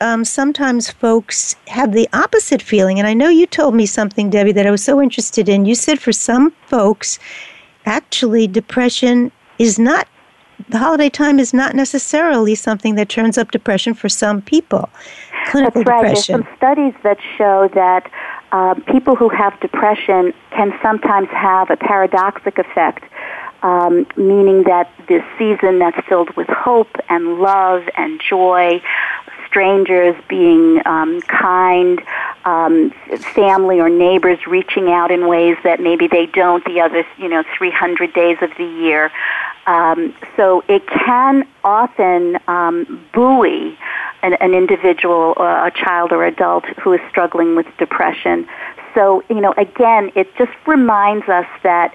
[0.00, 2.98] um, sometimes folks have the opposite feeling.
[2.98, 5.66] And i know you told me something debbie that i was so interested in.
[5.66, 7.18] You said for some folks
[7.86, 10.08] actually depression is not
[10.68, 14.88] the holiday time is not necessarily something that turns up depression for some people.
[15.46, 16.02] Clinical That's right.
[16.02, 16.40] depression.
[16.40, 18.10] There's some studies that show that
[18.52, 23.04] uh, people who have depression can sometimes have a paradoxic effect.
[23.62, 28.80] Um, meaning that this season that's filled with hope and love and joy,
[29.46, 32.00] strangers being um, kind,
[32.46, 32.90] um,
[33.34, 37.44] family or neighbors reaching out in ways that maybe they don't the other, you know,
[37.58, 39.12] 300 days of the year.
[39.66, 43.78] Um, so it can often um, buoy
[44.22, 48.48] an, an individual, or a child or adult who is struggling with depression.
[48.94, 51.94] So, you know, again, it just reminds us that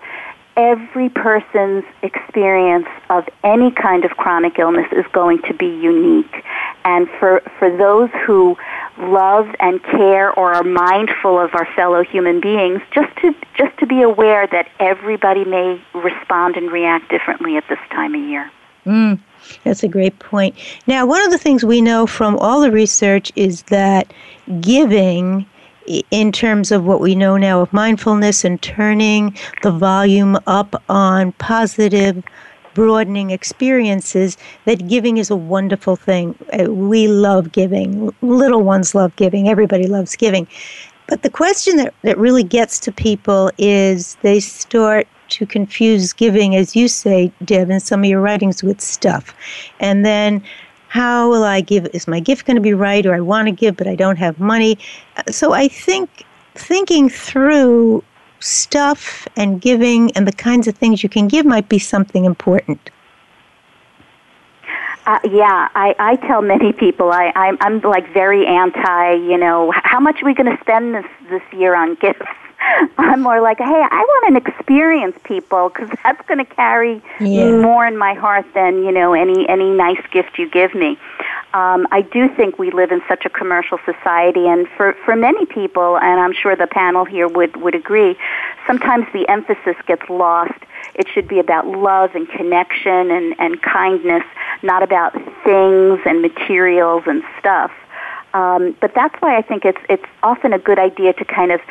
[0.57, 6.43] every person's experience of any kind of chronic illness is going to be unique.
[6.85, 8.55] And for, for those who
[8.97, 13.85] love and care or are mindful of our fellow human beings, just to, just to
[13.85, 18.51] be aware that everybody may respond and react differently at this time of year.
[18.85, 19.19] Mm,
[19.63, 20.55] that's a great point.
[20.87, 24.13] Now, one of the things we know from all the research is that
[24.61, 25.47] giving
[26.11, 31.31] in terms of what we know now of mindfulness and turning the volume up on
[31.33, 32.23] positive
[32.73, 36.37] broadening experiences that giving is a wonderful thing.
[36.53, 38.13] Uh, we love giving.
[38.21, 39.47] Little ones love giving.
[39.47, 40.47] Everybody loves giving.
[41.07, 46.55] But the question that, that really gets to people is they start to confuse giving,
[46.55, 49.33] as you say, Deb, in some of your writings, with stuff.
[49.79, 50.43] And then
[50.95, 51.87] how will I give?
[51.93, 53.05] Is my gift going to be right?
[53.05, 54.77] Or I want to give, but I don't have money.
[55.29, 58.01] So I think thinking through
[58.39, 62.79] stuff and giving and the kinds of things you can give might be something important.
[65.05, 69.15] Uh, yeah, I, I tell many people I, I'm, I'm like very anti.
[69.15, 72.25] You know, how much are we going to spend this this year on gifts?
[72.97, 77.57] I'm more like, hey, I want to experience people because that's going to carry yeah.
[77.57, 80.97] more in my heart than you know any any nice gift you give me.
[81.53, 85.45] Um, I do think we live in such a commercial society, and for for many
[85.45, 88.17] people, and I'm sure the panel here would would agree,
[88.67, 90.59] sometimes the emphasis gets lost.
[90.95, 94.23] It should be about love and connection and, and kindness,
[94.63, 95.13] not about
[95.43, 97.71] things and materials and stuff.
[98.33, 101.61] Um, but that's why I think it's it's often a good idea to kind of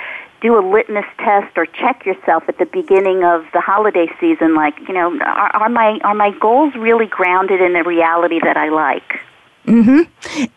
[0.45, 4.79] do a litmus test or check yourself at the beginning of the holiday season like
[4.87, 8.69] you know are, are my are my goals really grounded in the reality that i
[8.69, 9.21] like
[9.65, 10.07] mhm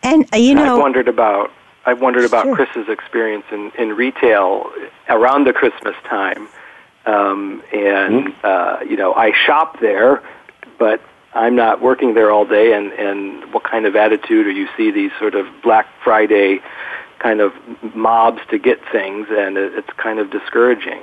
[0.02, 1.50] and uh, you know i've wondered about
[1.86, 2.54] i've wondered about sure.
[2.54, 4.70] chris's experience in in retail
[5.08, 6.46] around the christmas time
[7.06, 8.44] um and mm-hmm.
[8.44, 10.22] uh you know i shop there
[10.78, 11.00] but
[11.34, 14.90] I'm not working there all day, and and what kind of attitude, or you see
[14.90, 16.62] these sort of Black Friday
[17.18, 17.52] kind of
[17.94, 21.00] mobs to get things, and it's kind of discouraging.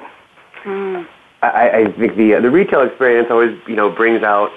[0.64, 1.08] Mm.
[1.42, 4.52] I, I think the the retail experience always you know brings out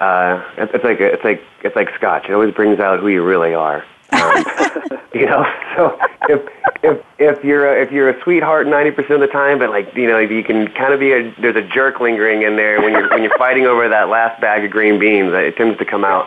[0.00, 2.26] uh, it's, it's like it's like it's like scotch.
[2.28, 3.84] It always brings out who you really are.
[4.12, 4.44] Um,
[5.14, 5.44] you know,
[5.76, 6.48] so if
[6.82, 9.92] if if you're a, if you're a sweetheart ninety percent of the time, but like
[9.94, 12.92] you know you can kind of be a there's a jerk lingering in there when
[12.92, 15.32] you're when you're fighting over that last bag of green beans.
[15.32, 16.26] It tends to come out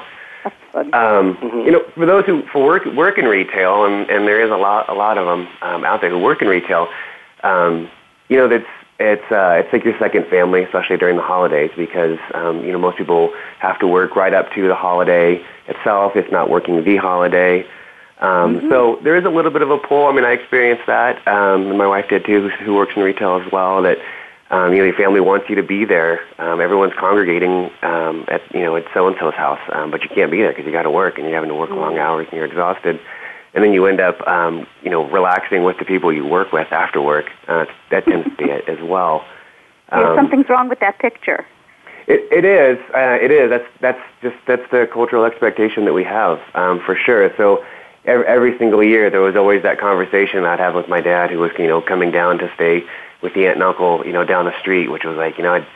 [0.74, 1.60] um, mm-hmm.
[1.60, 4.58] You know, for those who for work work in retail, and, and there is a
[4.58, 6.88] lot a lot of them um, out there who work in retail.
[7.44, 7.89] Um,
[8.30, 8.66] you know, that's
[9.00, 12.80] it's uh, it's like your second family, especially during the holidays, because um, you know
[12.80, 16.98] most people have to work right up to the holiday itself, if not working the
[16.98, 17.66] holiday.
[18.20, 18.70] Um, mm-hmm.
[18.70, 20.06] So there is a little bit of a pull.
[20.06, 23.02] I mean, I experienced that, um, and my wife did too, who, who works in
[23.02, 23.82] retail as well.
[23.82, 23.98] That
[24.52, 26.20] um, you know, your family wants you to be there.
[26.38, 30.10] Um, everyone's congregating um, at you know at so and so's house, um, but you
[30.10, 31.80] can't be there because you got to work and you're having to work mm-hmm.
[31.80, 32.99] long hours and you're exhausted.
[33.54, 36.72] And then you end up, um, you know, relaxing with the people you work with
[36.72, 37.26] after work.
[37.47, 39.26] Uh, that tends to be it as well.
[39.93, 41.45] Um, yeah, something's wrong with that picture.
[42.08, 42.78] It, it is.
[42.95, 43.49] Uh, it is.
[43.49, 47.30] That's that's just that's the cultural expectation that we have um, for sure.
[47.36, 47.66] So
[48.06, 51.39] every, every single year there was always that conversation I'd have with my dad, who
[51.39, 52.86] was you know coming down to stay
[53.22, 55.54] with the aunt and uncle, you know, down the street, which was like, you know,
[55.54, 55.68] I'd,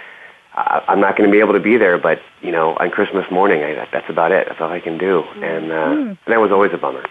[0.53, 3.29] I, I'm not going to be able to be there, but you know, on Christmas
[3.29, 4.47] morning, I, that's about it.
[4.47, 5.43] That's all I can do, mm-hmm.
[5.43, 6.17] and, uh, mm.
[6.27, 7.05] that was always a bummer.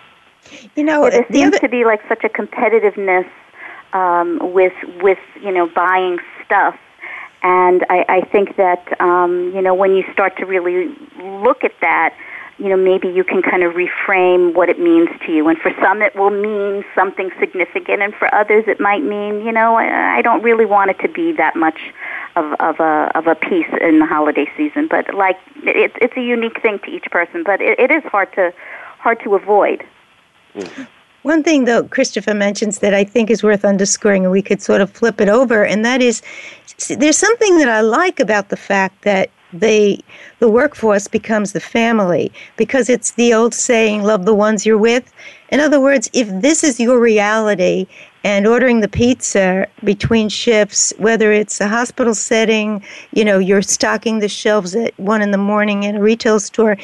[0.77, 1.59] You know, there seems other...
[1.61, 3.29] to be like such a competitiveness
[3.93, 6.79] um, with with you know buying stuff,
[7.43, 11.73] and I, I think that um, you know when you start to really look at
[11.81, 12.15] that,
[12.59, 15.49] you know, maybe you can kind of reframe what it means to you.
[15.49, 19.53] And for some, it will mean something significant, and for others, it might mean, you
[19.53, 21.79] know, I don't really want it to be that much
[22.37, 24.87] of, of a of a piece in the holiday season.
[24.89, 27.43] But like, it's it's a unique thing to each person.
[27.45, 28.53] But it, it is hard to
[28.99, 29.85] hard to avoid.
[31.23, 34.81] One thing, though, Christopher mentions that I think is worth underscoring, and we could sort
[34.81, 36.23] of flip it over, and that is
[36.89, 39.31] there's something that I like about the fact that
[39.61, 40.03] the
[40.41, 45.13] the workforce becomes the family because it's the old saying love the ones you're with.
[45.51, 47.87] In other words if this is your reality
[48.25, 52.83] and ordering the pizza between shifts whether it's a hospital setting
[53.13, 56.77] you know you're stocking the shelves at one in the morning in a retail store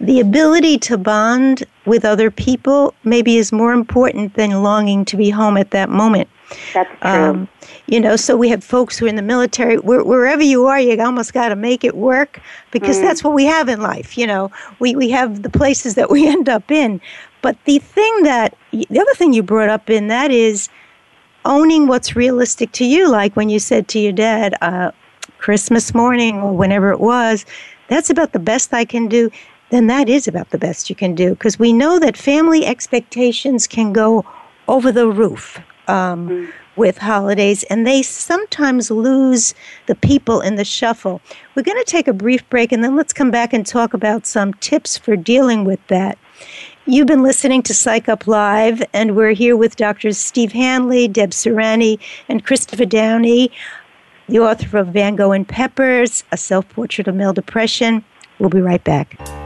[0.00, 5.30] the ability to bond with other people maybe is more important than longing to be
[5.30, 6.28] home at that moment
[6.72, 7.10] that's true.
[7.10, 7.48] Um,
[7.86, 9.76] you know, so we have folks who are in the military.
[9.78, 12.40] Where, wherever you are, you almost got to make it work
[12.70, 13.02] because mm.
[13.02, 14.16] that's what we have in life.
[14.16, 17.00] You know, we, we have the places that we end up in.
[17.42, 20.68] But the thing that, the other thing you brought up in that is
[21.44, 23.08] owning what's realistic to you.
[23.10, 24.92] Like when you said to your dad, uh,
[25.38, 27.44] Christmas morning or whenever it was,
[27.88, 29.30] that's about the best I can do.
[29.68, 33.66] Then that is about the best you can do because we know that family expectations
[33.66, 34.24] can go
[34.68, 36.52] over the roof um, mm.
[36.76, 39.54] with holidays, and they sometimes lose
[39.86, 41.20] the people in the shuffle.
[41.54, 44.26] We're going to take a brief break, and then let's come back and talk about
[44.26, 46.18] some tips for dealing with that.
[46.86, 51.30] You've been listening to Psych Up Live, and we're here with Doctors Steve Hanley, Deb
[51.30, 53.48] Serani, and Christopher Downing,
[54.28, 58.04] the author of Van Gogh and Peppers, A Self Portrait of Male Depression.
[58.38, 59.43] We'll be right back.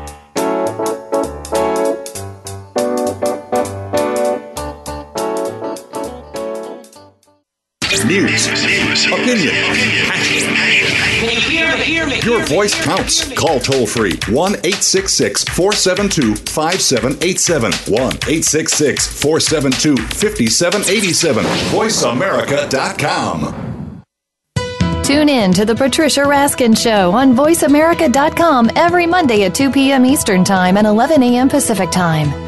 [12.48, 13.32] Voice counts.
[13.34, 17.72] Call toll free 1 866 472 5787.
[17.92, 21.44] 1 866 472 5787.
[21.44, 23.68] VoiceAmerica.com.
[25.08, 30.04] Tune in to the Patricia Raskin Show on VoiceAmerica.com every Monday at 2 p.m.
[30.04, 31.48] Eastern Time and 11 a.m.
[31.48, 32.47] Pacific Time.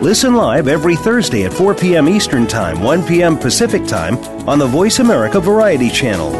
[0.00, 2.08] Listen live every Thursday at 4 p.m.
[2.08, 3.36] Eastern Time, 1 p.m.
[3.36, 4.16] Pacific Time
[4.48, 6.32] on the Voice America Variety Channel.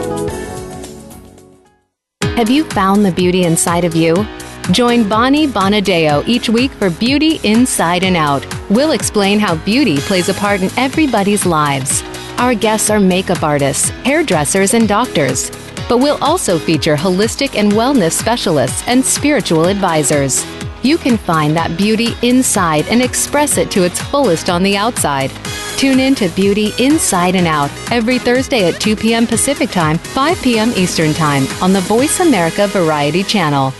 [2.23, 4.27] Have you found the beauty inside of you?
[4.71, 8.47] Join Bonnie Bonadeo each week for Beauty Inside and Out.
[8.71, 12.03] We'll explain how beauty plays a part in everybody's lives.
[12.39, 15.51] Our guests are makeup artists, hairdressers, and doctors.
[15.87, 20.47] But we'll also feature holistic and wellness specialists and spiritual advisors.
[20.83, 25.31] You can find that beauty inside and express it to its fullest on the outside.
[25.76, 29.26] Tune in to Beauty Inside and Out every Thursday at 2 p.m.
[29.26, 30.72] Pacific Time, 5 p.m.
[30.76, 33.72] Eastern Time on the Voice America Variety Channel.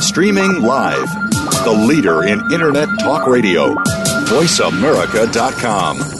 [0.00, 1.12] Streaming live,
[1.64, 3.74] the leader in Internet talk radio,
[4.26, 6.19] voiceamerica.com.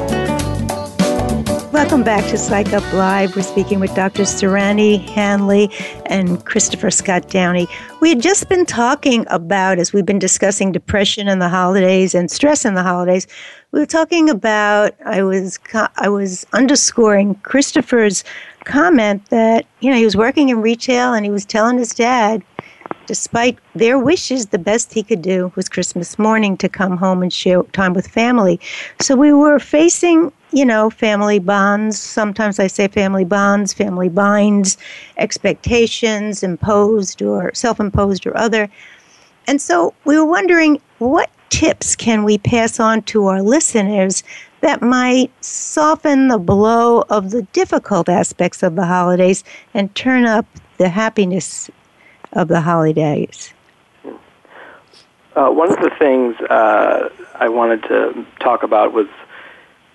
[1.71, 3.33] Welcome back to Psych Up Live.
[3.33, 4.23] We're speaking with Dr.
[4.23, 5.71] Serani Hanley
[6.07, 7.65] and Christopher Scott Downing.
[8.01, 12.29] We had just been talking about, as we've been discussing depression in the holidays and
[12.29, 13.25] stress in the holidays,
[13.71, 15.59] we were talking about, I was,
[15.95, 18.25] I was underscoring Christopher's
[18.65, 22.43] comment that, you know, he was working in retail and he was telling his dad,
[23.11, 27.33] despite their wishes, the best he could do was Christmas morning to come home and
[27.33, 28.57] share time with family.
[29.01, 31.99] So we were facing you know, family bonds.
[31.99, 34.77] Sometimes I say family bonds, family binds,
[35.17, 38.69] expectations imposed or self imposed or other.
[39.45, 44.23] And so we were wondering what tips can we pass on to our listeners
[44.61, 49.43] that might soften the blow of the difficult aspects of the holidays
[49.73, 50.45] and turn up
[50.77, 51.69] the happiness
[52.33, 53.53] of the holidays?
[55.35, 59.07] Uh, one of the things uh, I wanted to talk about was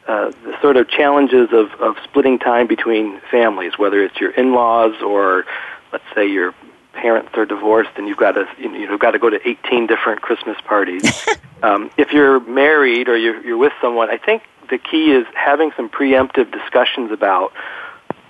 [0.08, 5.02] uh, the sort of challenges of, of splitting time between families, whether it's your in-laws
[5.02, 5.44] or,
[5.92, 6.54] let's say, your
[6.92, 9.86] parents are divorced and you've got to you know, you've got to go to 18
[9.86, 11.26] different Christmas parties.
[11.62, 15.72] um, if you're married or you're, you're with someone, I think the key is having
[15.76, 17.52] some preemptive discussions about,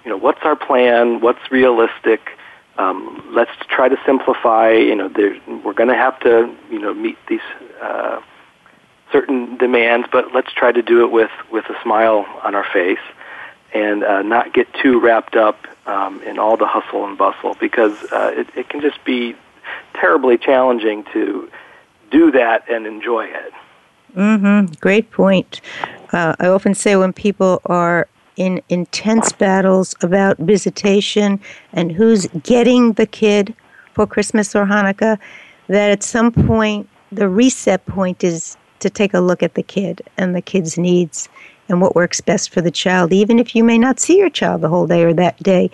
[0.05, 2.31] you know, what's our plan, what's realistic.
[2.79, 4.73] Um, let's try to simplify.
[4.73, 5.09] You know,
[5.65, 7.41] we're going to have to you know meet these.
[7.81, 8.21] Uh,
[9.13, 12.99] certain demands, but let's try to do it with, with a smile on our face
[13.73, 17.95] and uh, not get too wrapped up um, in all the hustle and bustle because
[18.13, 19.37] uh, it, it can just be
[19.95, 21.51] terribly challenging to
[22.11, 23.53] do that and enjoy it.
[24.15, 24.73] Mm-hmm.
[24.81, 25.61] Great point.
[26.13, 31.41] Uh, I often say when people are in intense battles about visitation
[31.73, 33.55] and who's getting the kid
[33.95, 35.19] for Christmas or Hanukkah,
[35.69, 40.03] that at some point the reset point is to take a look at the kid
[40.17, 41.29] and the kid's needs
[41.69, 44.61] and what works best for the child, even if you may not see your child
[44.61, 45.71] the whole day or that day.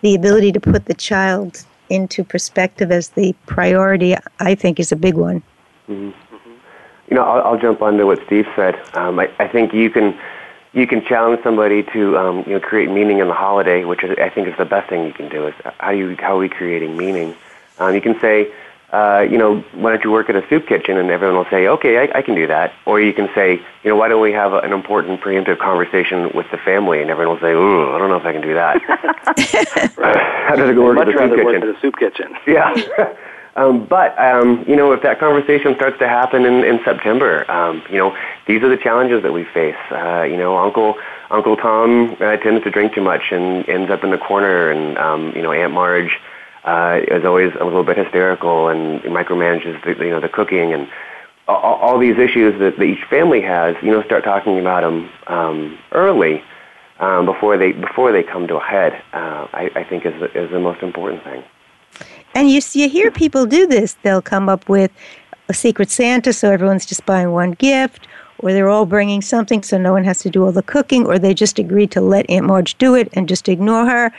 [0.00, 4.96] The ability to put the child into perspective as the priority, I think, is a
[4.96, 5.42] big one.
[5.88, 6.50] Mm-hmm.
[7.08, 8.78] You know, I'll, I'll, jump onto what Steve said.
[8.94, 10.18] Um, I, I, think you can
[10.78, 14.16] you can challenge somebody to um, you know create meaning in the holiday, which is,
[14.18, 15.46] I think is the best thing you can do.
[15.48, 17.34] Is how you how are we creating meaning?
[17.78, 18.52] Um, you can say,
[18.92, 20.96] uh, you know, why don't you work at a soup kitchen?
[20.96, 22.72] And everyone will say, okay, I, I can do that.
[22.86, 26.50] Or you can say, you know, why don't we have an important preemptive conversation with
[26.50, 27.00] the family?
[27.00, 28.82] And everyone will say, ooh, I don't know if I can do that.
[30.48, 31.44] How does it go work Much at the soup kitchen?
[31.44, 32.36] Work at a soup kitchen.
[32.46, 33.14] Yeah.
[33.58, 37.82] um, but, um, you know, if that conversation starts to happen in, in September, um,
[37.90, 39.76] you know, these are the challenges that we face.
[39.90, 40.96] Uh, you know, Uncle
[41.30, 44.96] Uncle Tom uh, tends to drink too much and ends up in the corner, and,
[44.96, 46.18] um, you know, Aunt Marge
[46.64, 50.88] uh, is always a little bit hysterical and micromanages the, you know the cooking and
[51.48, 53.74] all, all these issues that, that each family has.
[53.82, 56.44] You know, start talking about them um, early
[57.00, 59.02] um, before they before they come to a head.
[59.12, 61.42] Uh, I, I think is the, is the most important thing.
[62.34, 63.96] And you you hear people do this.
[64.02, 64.90] They'll come up with
[65.48, 68.06] a secret Santa, so everyone's just buying one gift,
[68.38, 71.18] or they're all bringing something, so no one has to do all the cooking, or
[71.18, 74.12] they just agree to let Aunt Marge do it and just ignore her.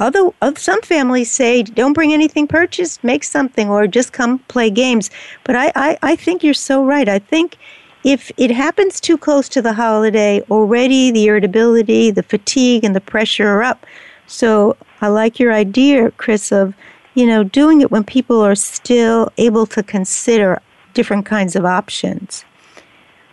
[0.00, 4.68] Other, uh, some families say, don't bring anything purchased, make something, or just come play
[4.68, 5.08] games.
[5.44, 7.08] But I, I, I think you're so right.
[7.08, 7.56] I think
[8.02, 13.00] if it happens too close to the holiday, already the irritability, the fatigue, and the
[13.00, 13.86] pressure are up.
[14.26, 16.74] So I like your idea, Chris, of
[17.14, 20.60] you know doing it when people are still able to consider
[20.92, 22.44] different kinds of options.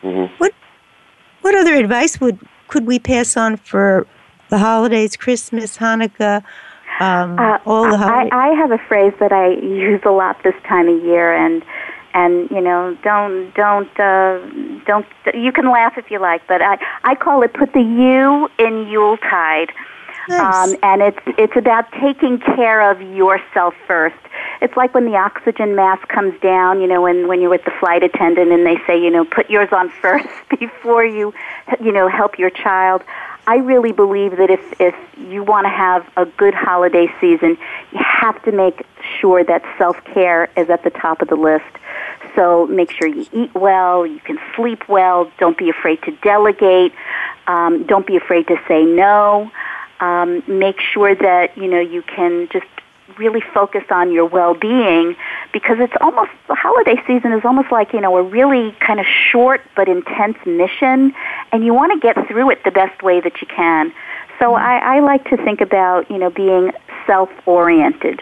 [0.04, 0.34] Mm-hmm.
[0.38, 0.54] What
[1.42, 4.08] what other advice would could we pass on for
[4.50, 6.44] the holidays, Christmas, Hanukkah,
[7.00, 8.30] um, uh, all the holidays?
[8.32, 11.64] I, I have a phrase that I use a lot this time of year, and
[12.14, 14.40] and you know, don't don't uh,
[14.86, 15.06] don't.
[15.34, 18.88] You can laugh if you like, but I I call it put the U in
[18.88, 19.72] Yuletide.
[20.30, 20.70] Nice.
[20.70, 24.16] Um, and it's it's about taking care of yourself first.
[24.62, 27.74] It's like when the oxygen mask comes down, you know, when when you're with the
[27.80, 30.28] flight attendant and they say, you know, put yours on first
[30.60, 31.34] before you,
[31.80, 33.04] you know, help your child.
[33.48, 37.58] I really believe that if if you want to have a good holiday season,
[37.92, 38.86] you have to make
[39.20, 41.66] sure that self care is at the top of the list.
[42.36, 45.32] So make sure you eat well, you can sleep well.
[45.40, 46.94] Don't be afraid to delegate.
[47.48, 49.52] Um, don't be afraid to say no.
[50.02, 52.66] Um, make sure that you know you can just
[53.18, 55.16] really focus on your well-being
[55.54, 59.06] because it's almost the holiday season is almost like you know a really kind of
[59.06, 61.14] short but intense mission
[61.52, 63.94] and you want to get through it the best way that you can
[64.40, 66.72] so I, I like to think about you know being
[67.06, 68.22] self-oriented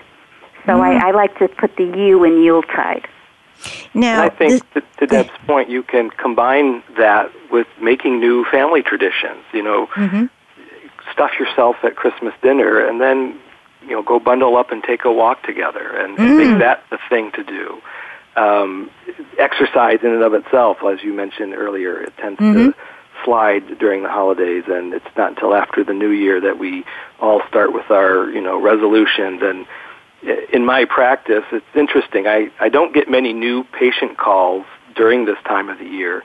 [0.66, 0.82] so Mm.
[0.82, 3.08] I, I like to put the U in Yuletide.
[3.94, 8.20] Now, and I think this- to, to Deb's point, you can combine that with making
[8.20, 9.44] new family traditions.
[9.54, 10.30] You know, Mhm.
[11.14, 13.38] Stuff yourself at Christmas dinner, and then
[13.84, 16.38] you know go bundle up and take a walk together, and, and Mm.
[16.38, 17.82] make that the thing to do.
[18.36, 18.90] Um,
[19.38, 22.54] exercise in and of itself, as you mentioned earlier, it tends Mhm.
[22.54, 22.74] to
[23.26, 26.86] slide during the holidays, and it's not until after the new year that we
[27.20, 29.66] all start with our you know resolutions and
[30.52, 32.28] in my practice, it's interesting.
[32.28, 36.24] I, I don't get many new patient calls during this time of the year,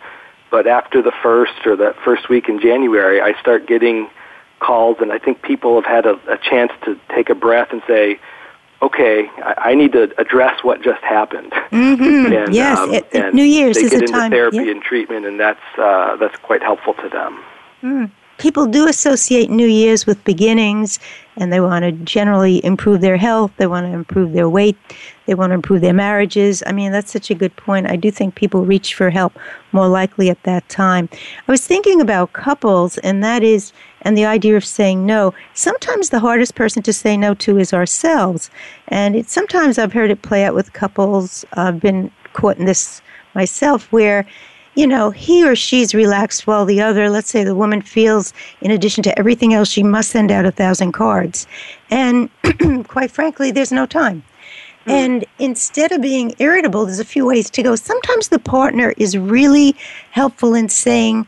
[0.50, 4.08] but after the first or that first week in January, I start getting
[4.60, 7.82] calls, and I think people have had a, a chance to take a breath and
[7.86, 8.18] say,
[8.82, 11.52] okay, I, I need to address what just happened.
[11.70, 12.44] Mhm.
[12.44, 14.30] and, yes, um, it- and New Year's they is get a into time.
[14.30, 14.70] therapy yeah.
[14.70, 17.42] and treatment, and that's uh, that's quite helpful to them.
[17.82, 18.10] Mm.
[18.38, 20.98] People do associate New Year's with beginnings,
[21.36, 23.52] and they want to generally improve their health.
[23.58, 24.76] They want to improve their weight.
[25.26, 26.60] They want to improve their marriages.
[26.66, 27.86] I mean, that's such a good point.
[27.88, 29.38] I do think people reach for help
[29.70, 31.08] more likely at that time.
[31.46, 33.72] I was thinking about couples, and that is,
[34.04, 35.34] and the idea of saying no.
[35.54, 38.50] Sometimes the hardest person to say no to is ourselves,
[38.88, 41.44] and it, sometimes I've heard it play out with couples.
[41.54, 43.02] I've been caught in this
[43.34, 44.26] myself, where
[44.74, 48.70] you know, he or she's relaxed while the other, let's say the woman feels, in
[48.70, 51.46] addition to everything else, she must send out a thousand cards.
[51.90, 52.28] And
[52.88, 54.22] quite frankly, there's no time.
[54.84, 54.90] Hmm.
[54.90, 57.76] And instead of being irritable, there's a few ways to go.
[57.76, 59.76] Sometimes the partner is really
[60.10, 61.26] helpful in saying,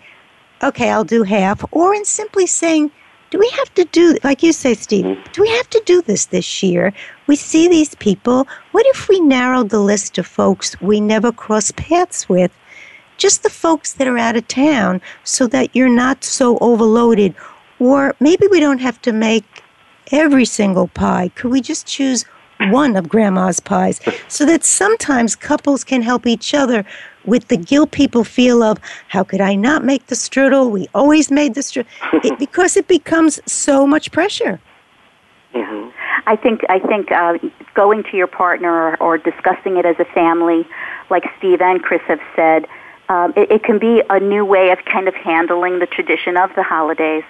[0.67, 2.91] okay, I'll do half, or in simply saying,
[3.31, 6.27] do we have to do, like you say, Steve, do we have to do this
[6.27, 6.93] this year?
[7.27, 8.47] We see these people.
[8.73, 12.53] What if we narrowed the list of folks we never cross paths with?
[13.17, 17.35] just the folks that are out of town so that you're not so overloaded.
[17.79, 19.63] Or maybe we don't have to make
[20.13, 21.31] every single pie.
[21.35, 22.25] Could we just choose
[22.61, 26.85] one of grandma's pies so that sometimes couples can help each other
[27.25, 28.79] with the guilt people feel of
[29.09, 30.71] how could I not make the strudel?
[30.71, 31.87] We always made the strudel
[32.25, 34.61] it, because it becomes so much pressure.
[35.55, 35.91] Mm-hmm.
[36.27, 37.39] I think I think uh,
[37.75, 40.67] going to your partner or, or discussing it as a family,
[41.11, 42.67] like Steve and Chris have said,
[43.09, 46.55] um, it, it can be a new way of kind of handling the tradition of
[46.55, 47.25] the holidays.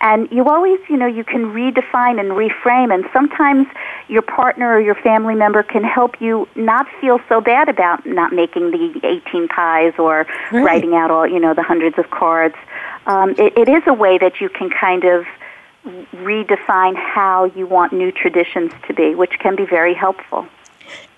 [0.00, 3.68] And you always, you know, you can redefine and reframe, and sometimes
[4.08, 8.32] your partner or your family member can help you not feel so bad about not
[8.32, 10.64] making the 18 pies or Right.
[10.64, 12.56] writing out all, you know, the hundreds of cards.
[13.06, 15.24] Um, it, it is a way that you can kind of
[16.16, 20.46] redefine how you want new traditions to be, which can be very helpful.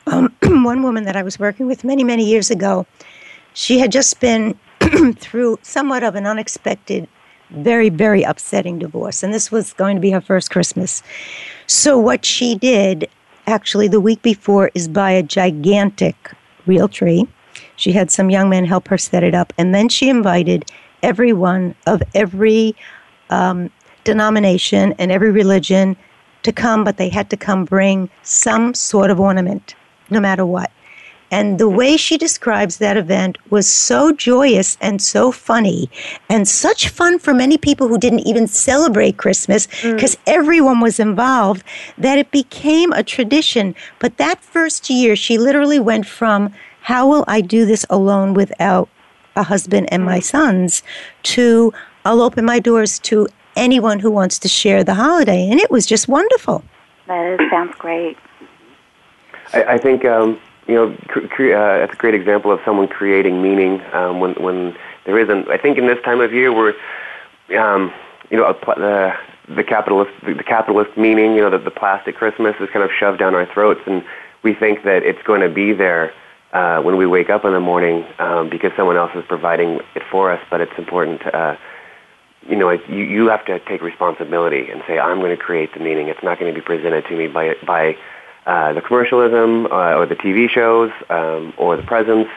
[0.07, 0.35] um,
[0.65, 2.87] one woman that I was working with many, many years ago,
[3.55, 4.59] she had just been
[5.17, 7.09] through somewhat of an unexpected,
[7.51, 9.23] very, very upsetting divorce.
[9.23, 11.03] And this was going to be her first Christmas.
[11.67, 13.09] So, what she did,
[13.47, 16.33] actually the week before is buy a gigantic
[16.67, 17.27] real tree.
[17.77, 20.71] She had some young men help her set it up, and then she invited
[21.03, 22.75] everyone of every
[23.31, 23.71] um,
[24.05, 25.97] denomination and every religion
[26.43, 29.75] to come, but they had to come bring some sort of ornament,
[30.11, 30.71] no matter what.
[31.35, 35.91] And the way she describes that event was so joyous and so funny,
[36.29, 40.21] and such fun for many people who didn't even celebrate Christmas because mm.
[40.29, 41.65] everyone was involved
[41.99, 43.75] that it became a tradition.
[43.99, 48.89] But that first year, she literally went from, How will I do this alone without
[49.35, 50.23] a husband and my mm.
[50.23, 50.85] sons?
[51.35, 51.73] to,
[52.05, 53.27] I'll open my doors to
[53.57, 55.51] anyone who wants to share the holiday.
[55.51, 56.63] And it was just wonderful.
[57.09, 58.17] That is, sounds great.
[59.53, 63.43] I, I think um, you know cre- uh, that's a great example of someone creating
[63.43, 65.49] meaning um, when when there isn't.
[65.49, 66.75] I think in this time of year, we're
[67.59, 67.93] um,
[68.31, 69.15] you know the
[69.49, 71.35] the capitalist the capitalist meaning.
[71.35, 74.05] You know that the plastic Christmas is kind of shoved down our throats, and
[74.43, 76.13] we think that it's going to be there.
[76.53, 80.05] Uh, when we wake up in the morning, um, because someone else is providing it
[80.09, 81.57] for us, but it's important to, uh,
[82.49, 85.81] you know, you, you have to take responsibility and say, I'm going to create the
[85.81, 86.07] meaning.
[86.07, 87.97] It's not going to be presented to me by, by
[88.47, 92.31] uh, the commercialism uh, or the TV shows um, or the presents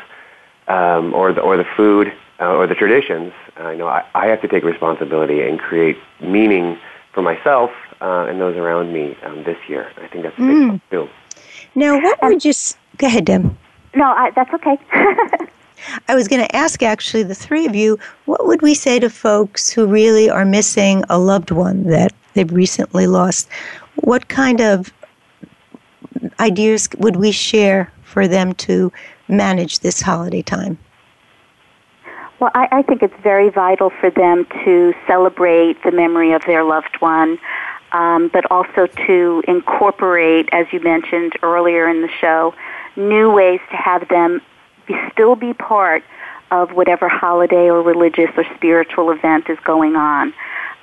[0.67, 3.33] um, or, the, or the food uh, or the traditions.
[3.59, 6.77] Uh, you know, I, I have to take responsibility and create meaning
[7.13, 9.91] for myself uh, and those around me um, this year.
[9.97, 10.81] I think that's a big mm.
[10.91, 11.09] too.
[11.75, 12.49] Now, what would you...
[12.49, 13.55] S- Go ahead, Deb.
[13.95, 14.77] No, I, that's okay.
[16.07, 19.09] I was going to ask actually the three of you, what would we say to
[19.09, 23.49] folks who really are missing a loved one that they've recently lost?
[23.95, 24.91] What kind of
[26.39, 28.91] ideas would we share for them to
[29.27, 30.77] manage this holiday time?
[32.39, 36.63] Well, I, I think it's very vital for them to celebrate the memory of their
[36.63, 37.39] loved one,
[37.91, 42.53] um, but also to incorporate, as you mentioned earlier in the show,
[42.95, 44.41] new ways to have them
[44.85, 46.03] be, still be part
[46.51, 50.33] of whatever holiday or religious or spiritual event is going on.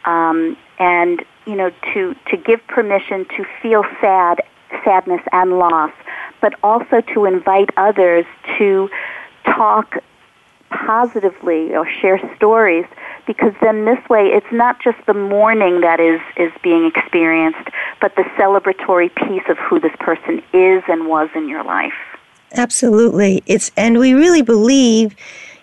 [0.05, 4.43] Um, and, you know, to, to give permission to feel sad,
[4.85, 5.93] sadness and loss,
[6.41, 8.25] but also to invite others
[8.59, 8.89] to
[9.45, 9.97] talk
[10.70, 12.85] positively or share stories
[13.27, 17.68] because then this way it's not just the mourning that is is being experienced
[18.01, 21.93] but the celebratory piece of who this person is and was in your life
[22.55, 23.43] Absolutely.
[23.47, 25.14] It's and we really believe,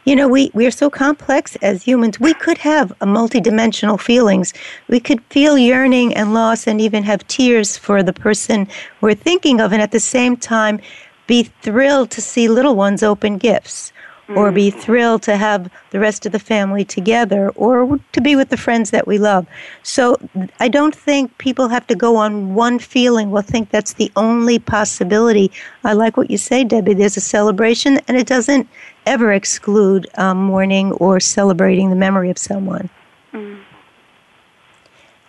[0.06, 2.20] you know, we, we are so complex as humans.
[2.20, 4.54] We could have a multidimensional feelings.
[4.88, 8.68] We could feel yearning and loss and even have tears for the person
[9.02, 10.80] we're thinking of and at the same time
[11.28, 13.94] be thrilled to see little ones open gifts
[14.30, 14.80] or be mm.
[14.80, 18.92] thrilled to have the rest of the family together or to be with the friends
[18.92, 19.46] that we love.
[19.84, 20.18] So
[20.60, 24.60] I don't think people have to go on one feeling or think that's the only
[24.60, 25.52] possibility.
[25.84, 26.94] I like what you say, Debbie.
[26.94, 28.68] There's a celebration and it doesn't
[29.06, 32.90] ever exclude um, mourning or celebrating the memory of someone.
[33.34, 33.60] Mm.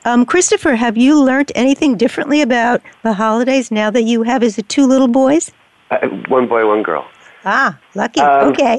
[0.04, 4.42] Um, Christopher, have you learned anything differently about the holidays now that you have?
[4.42, 5.52] Is it two little boys?
[5.92, 7.06] Uh, one boy, one girl.
[7.44, 8.20] Ah, lucky.
[8.20, 8.78] Um, okay.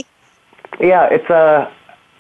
[0.80, 1.36] Yeah, it's a.
[1.36, 1.72] Uh,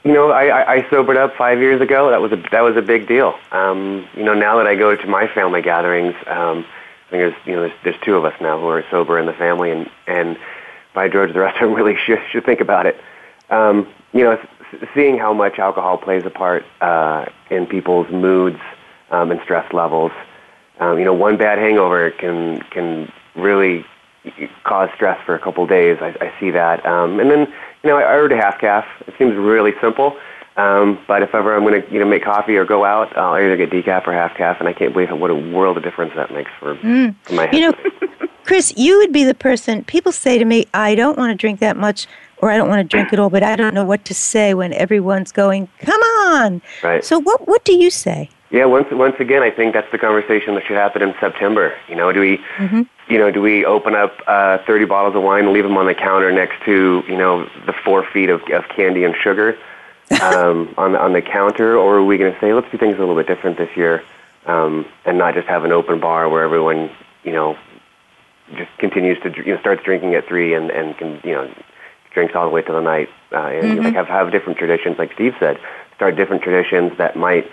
[0.03, 2.09] you know, I, I sobered up five years ago.
[2.09, 3.39] That was a that was a big deal.
[3.51, 6.65] Um, you know, now that I go to my family gatherings, um,
[7.07, 9.27] I think there's you know there's, there's two of us now who are sober in
[9.27, 10.37] the family, and and
[10.93, 12.99] by George, the rest of them really should should think about it.
[13.49, 14.37] Um, you know,
[14.93, 18.59] seeing how much alcohol plays a part uh, in people's moods
[19.09, 20.11] um, and stress levels.
[20.79, 23.85] Um, you know, one bad hangover can can really
[24.63, 25.97] cause stress for a couple of days.
[26.01, 27.51] I, I see that, um, and then
[27.83, 28.85] you know, I ordered a half caf.
[29.07, 30.17] It seems really simple.
[30.55, 33.33] Um, but if ever I'm going to, you know, make coffee or go out, I'll
[33.35, 36.13] either get decaf or half caf, and I can't believe what a world of difference
[36.15, 37.15] that makes for, mm.
[37.23, 37.55] for my head.
[37.55, 39.83] You know, Chris, you would be the person.
[39.85, 42.07] People say to me, "I don't want to drink that much,
[42.37, 44.53] or I don't want to drink at all," but I don't know what to say
[44.53, 47.03] when everyone's going, "Come on!" Right.
[47.03, 48.29] So, what what do you say?
[48.53, 51.75] Yeah, once once again, I think that's the conversation that should happen in September.
[51.89, 52.83] You know, do we, mm-hmm.
[53.11, 55.87] you know, do we open up uh, 30 bottles of wine and leave them on
[55.87, 59.57] the counter next to, you know, the four feet of, of candy and sugar
[60.21, 62.95] um, on the on the counter, or are we going to say let's do things
[62.95, 64.03] a little bit different this year,
[64.45, 66.91] um, and not just have an open bar where everyone,
[67.23, 67.57] you know,
[68.55, 71.51] just continues to you know starts drinking at three and and can you know
[72.13, 73.83] drinks all the way to the night, uh, and mm-hmm.
[73.85, 75.59] like have have different traditions, like Steve said,
[75.95, 77.49] start different traditions that might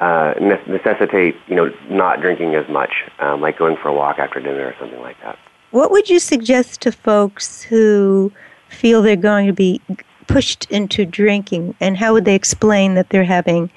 [0.00, 4.40] uh, necessitate you know not drinking as much, um, like going for a walk after
[4.40, 5.38] dinner or something like that.
[5.70, 8.32] What would you suggest to folks who
[8.68, 9.80] feel they're going to be
[10.26, 13.70] pushed into drinking, and how would they explain that they're having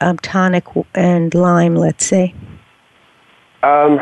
[0.00, 0.64] um, tonic
[0.94, 2.34] and lime, let's say?
[3.62, 4.00] Um,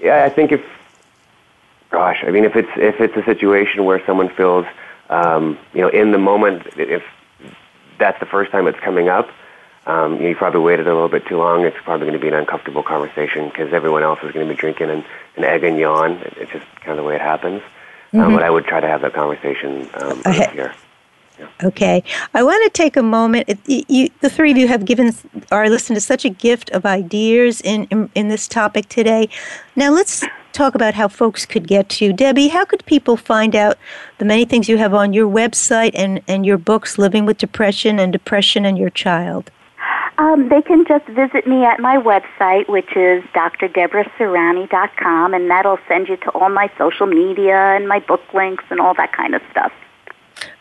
[0.00, 0.64] yeah, I think if
[1.90, 4.66] gosh, I mean, if it's if it's a situation where someone feels,
[5.10, 7.04] um, you know, in the moment, if
[7.98, 9.28] that's the first time it's coming up,
[9.86, 11.64] um, you, probably waited a little bit too long.
[11.64, 14.58] It's probably going to be an uncomfortable conversation because everyone else is going to be
[14.58, 15.04] drinking and,
[15.36, 16.22] and egg and yawn.
[16.36, 17.62] It's just kind of the way it happens.
[18.12, 18.20] Um, mm-hmm.
[18.20, 20.74] Um, but I would try to have that conversation um, here.
[21.38, 21.48] Yeah.
[21.64, 22.04] Okay.
[22.34, 23.58] I want to take a moment.
[23.66, 25.14] You, the three of you have given
[25.50, 29.28] our listeners such a gift of ideas in, in, in this topic today.
[29.74, 32.12] Now let's talk about how folks could get to you.
[32.12, 33.78] Debbie, how could people find out
[34.18, 37.98] the many things you have on your website and, and your books, Living with Depression
[37.98, 39.50] and Depression and Your Child?
[40.22, 46.06] Um, they can just visit me at my website, which is drdeborahserani.com, and that'll send
[46.06, 49.42] you to all my social media and my book links and all that kind of
[49.50, 49.72] stuff.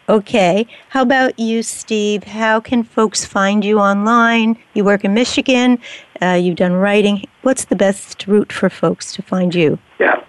[0.09, 0.65] Okay.
[0.89, 2.23] How about you, Steve?
[2.23, 4.57] How can folks find you online?
[4.73, 5.77] You work in Michigan,
[6.23, 7.27] uh, you've done writing.
[7.43, 9.77] What's the best route for folks to find you?
[9.99, 10.23] Yeah.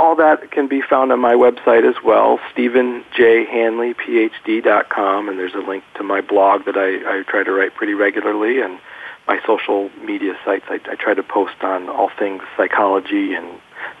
[0.00, 5.84] All that can be found on my website as well, StephenJHanleyPhD.com, and there's a link
[5.96, 8.80] to my blog that I, I try to write pretty regularly, and
[9.28, 10.64] my social media sites.
[10.70, 13.46] I, I try to post on all things psychology and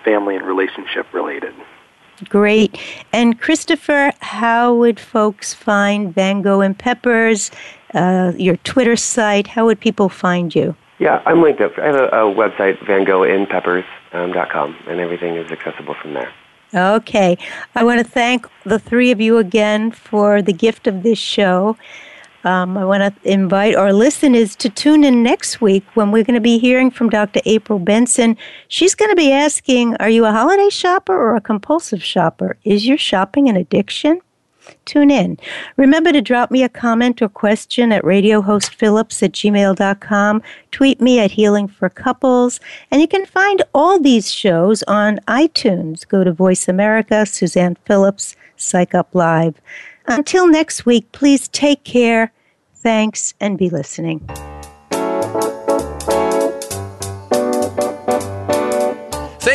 [0.02, 1.52] family and relationship related.
[2.30, 2.78] Great.
[3.12, 7.50] And Christopher, how would folks find Van Gogh and Peppers,
[7.92, 9.48] uh, your Twitter site?
[9.48, 10.74] How would people find you?
[10.98, 11.78] Yeah, I'm linked up.
[11.78, 14.32] I have a, a website, vangoghandpeppers.com, um,
[14.88, 16.32] and everything is accessible from there.
[16.72, 17.36] Okay.
[17.74, 21.76] I want to thank the three of you again for the gift of this show.
[22.42, 26.34] Um, I want to invite our listeners to tune in next week when we're going
[26.34, 27.40] to be hearing from Dr.
[27.44, 28.36] April Benson.
[28.68, 32.56] She's going to be asking Are you a holiday shopper or a compulsive shopper?
[32.64, 34.20] Is your shopping an addiction?
[34.84, 35.38] Tune in.
[35.76, 40.42] Remember to drop me a comment or question at radiohostphillips at gmail.com.
[40.70, 42.60] Tweet me at Healing for Couples.
[42.90, 46.06] And you can find all these shows on iTunes.
[46.06, 49.60] Go to Voice America, Suzanne Phillips, Psych Up Live.
[50.06, 52.32] Until next week, please take care.
[52.74, 54.26] Thanks and be listening.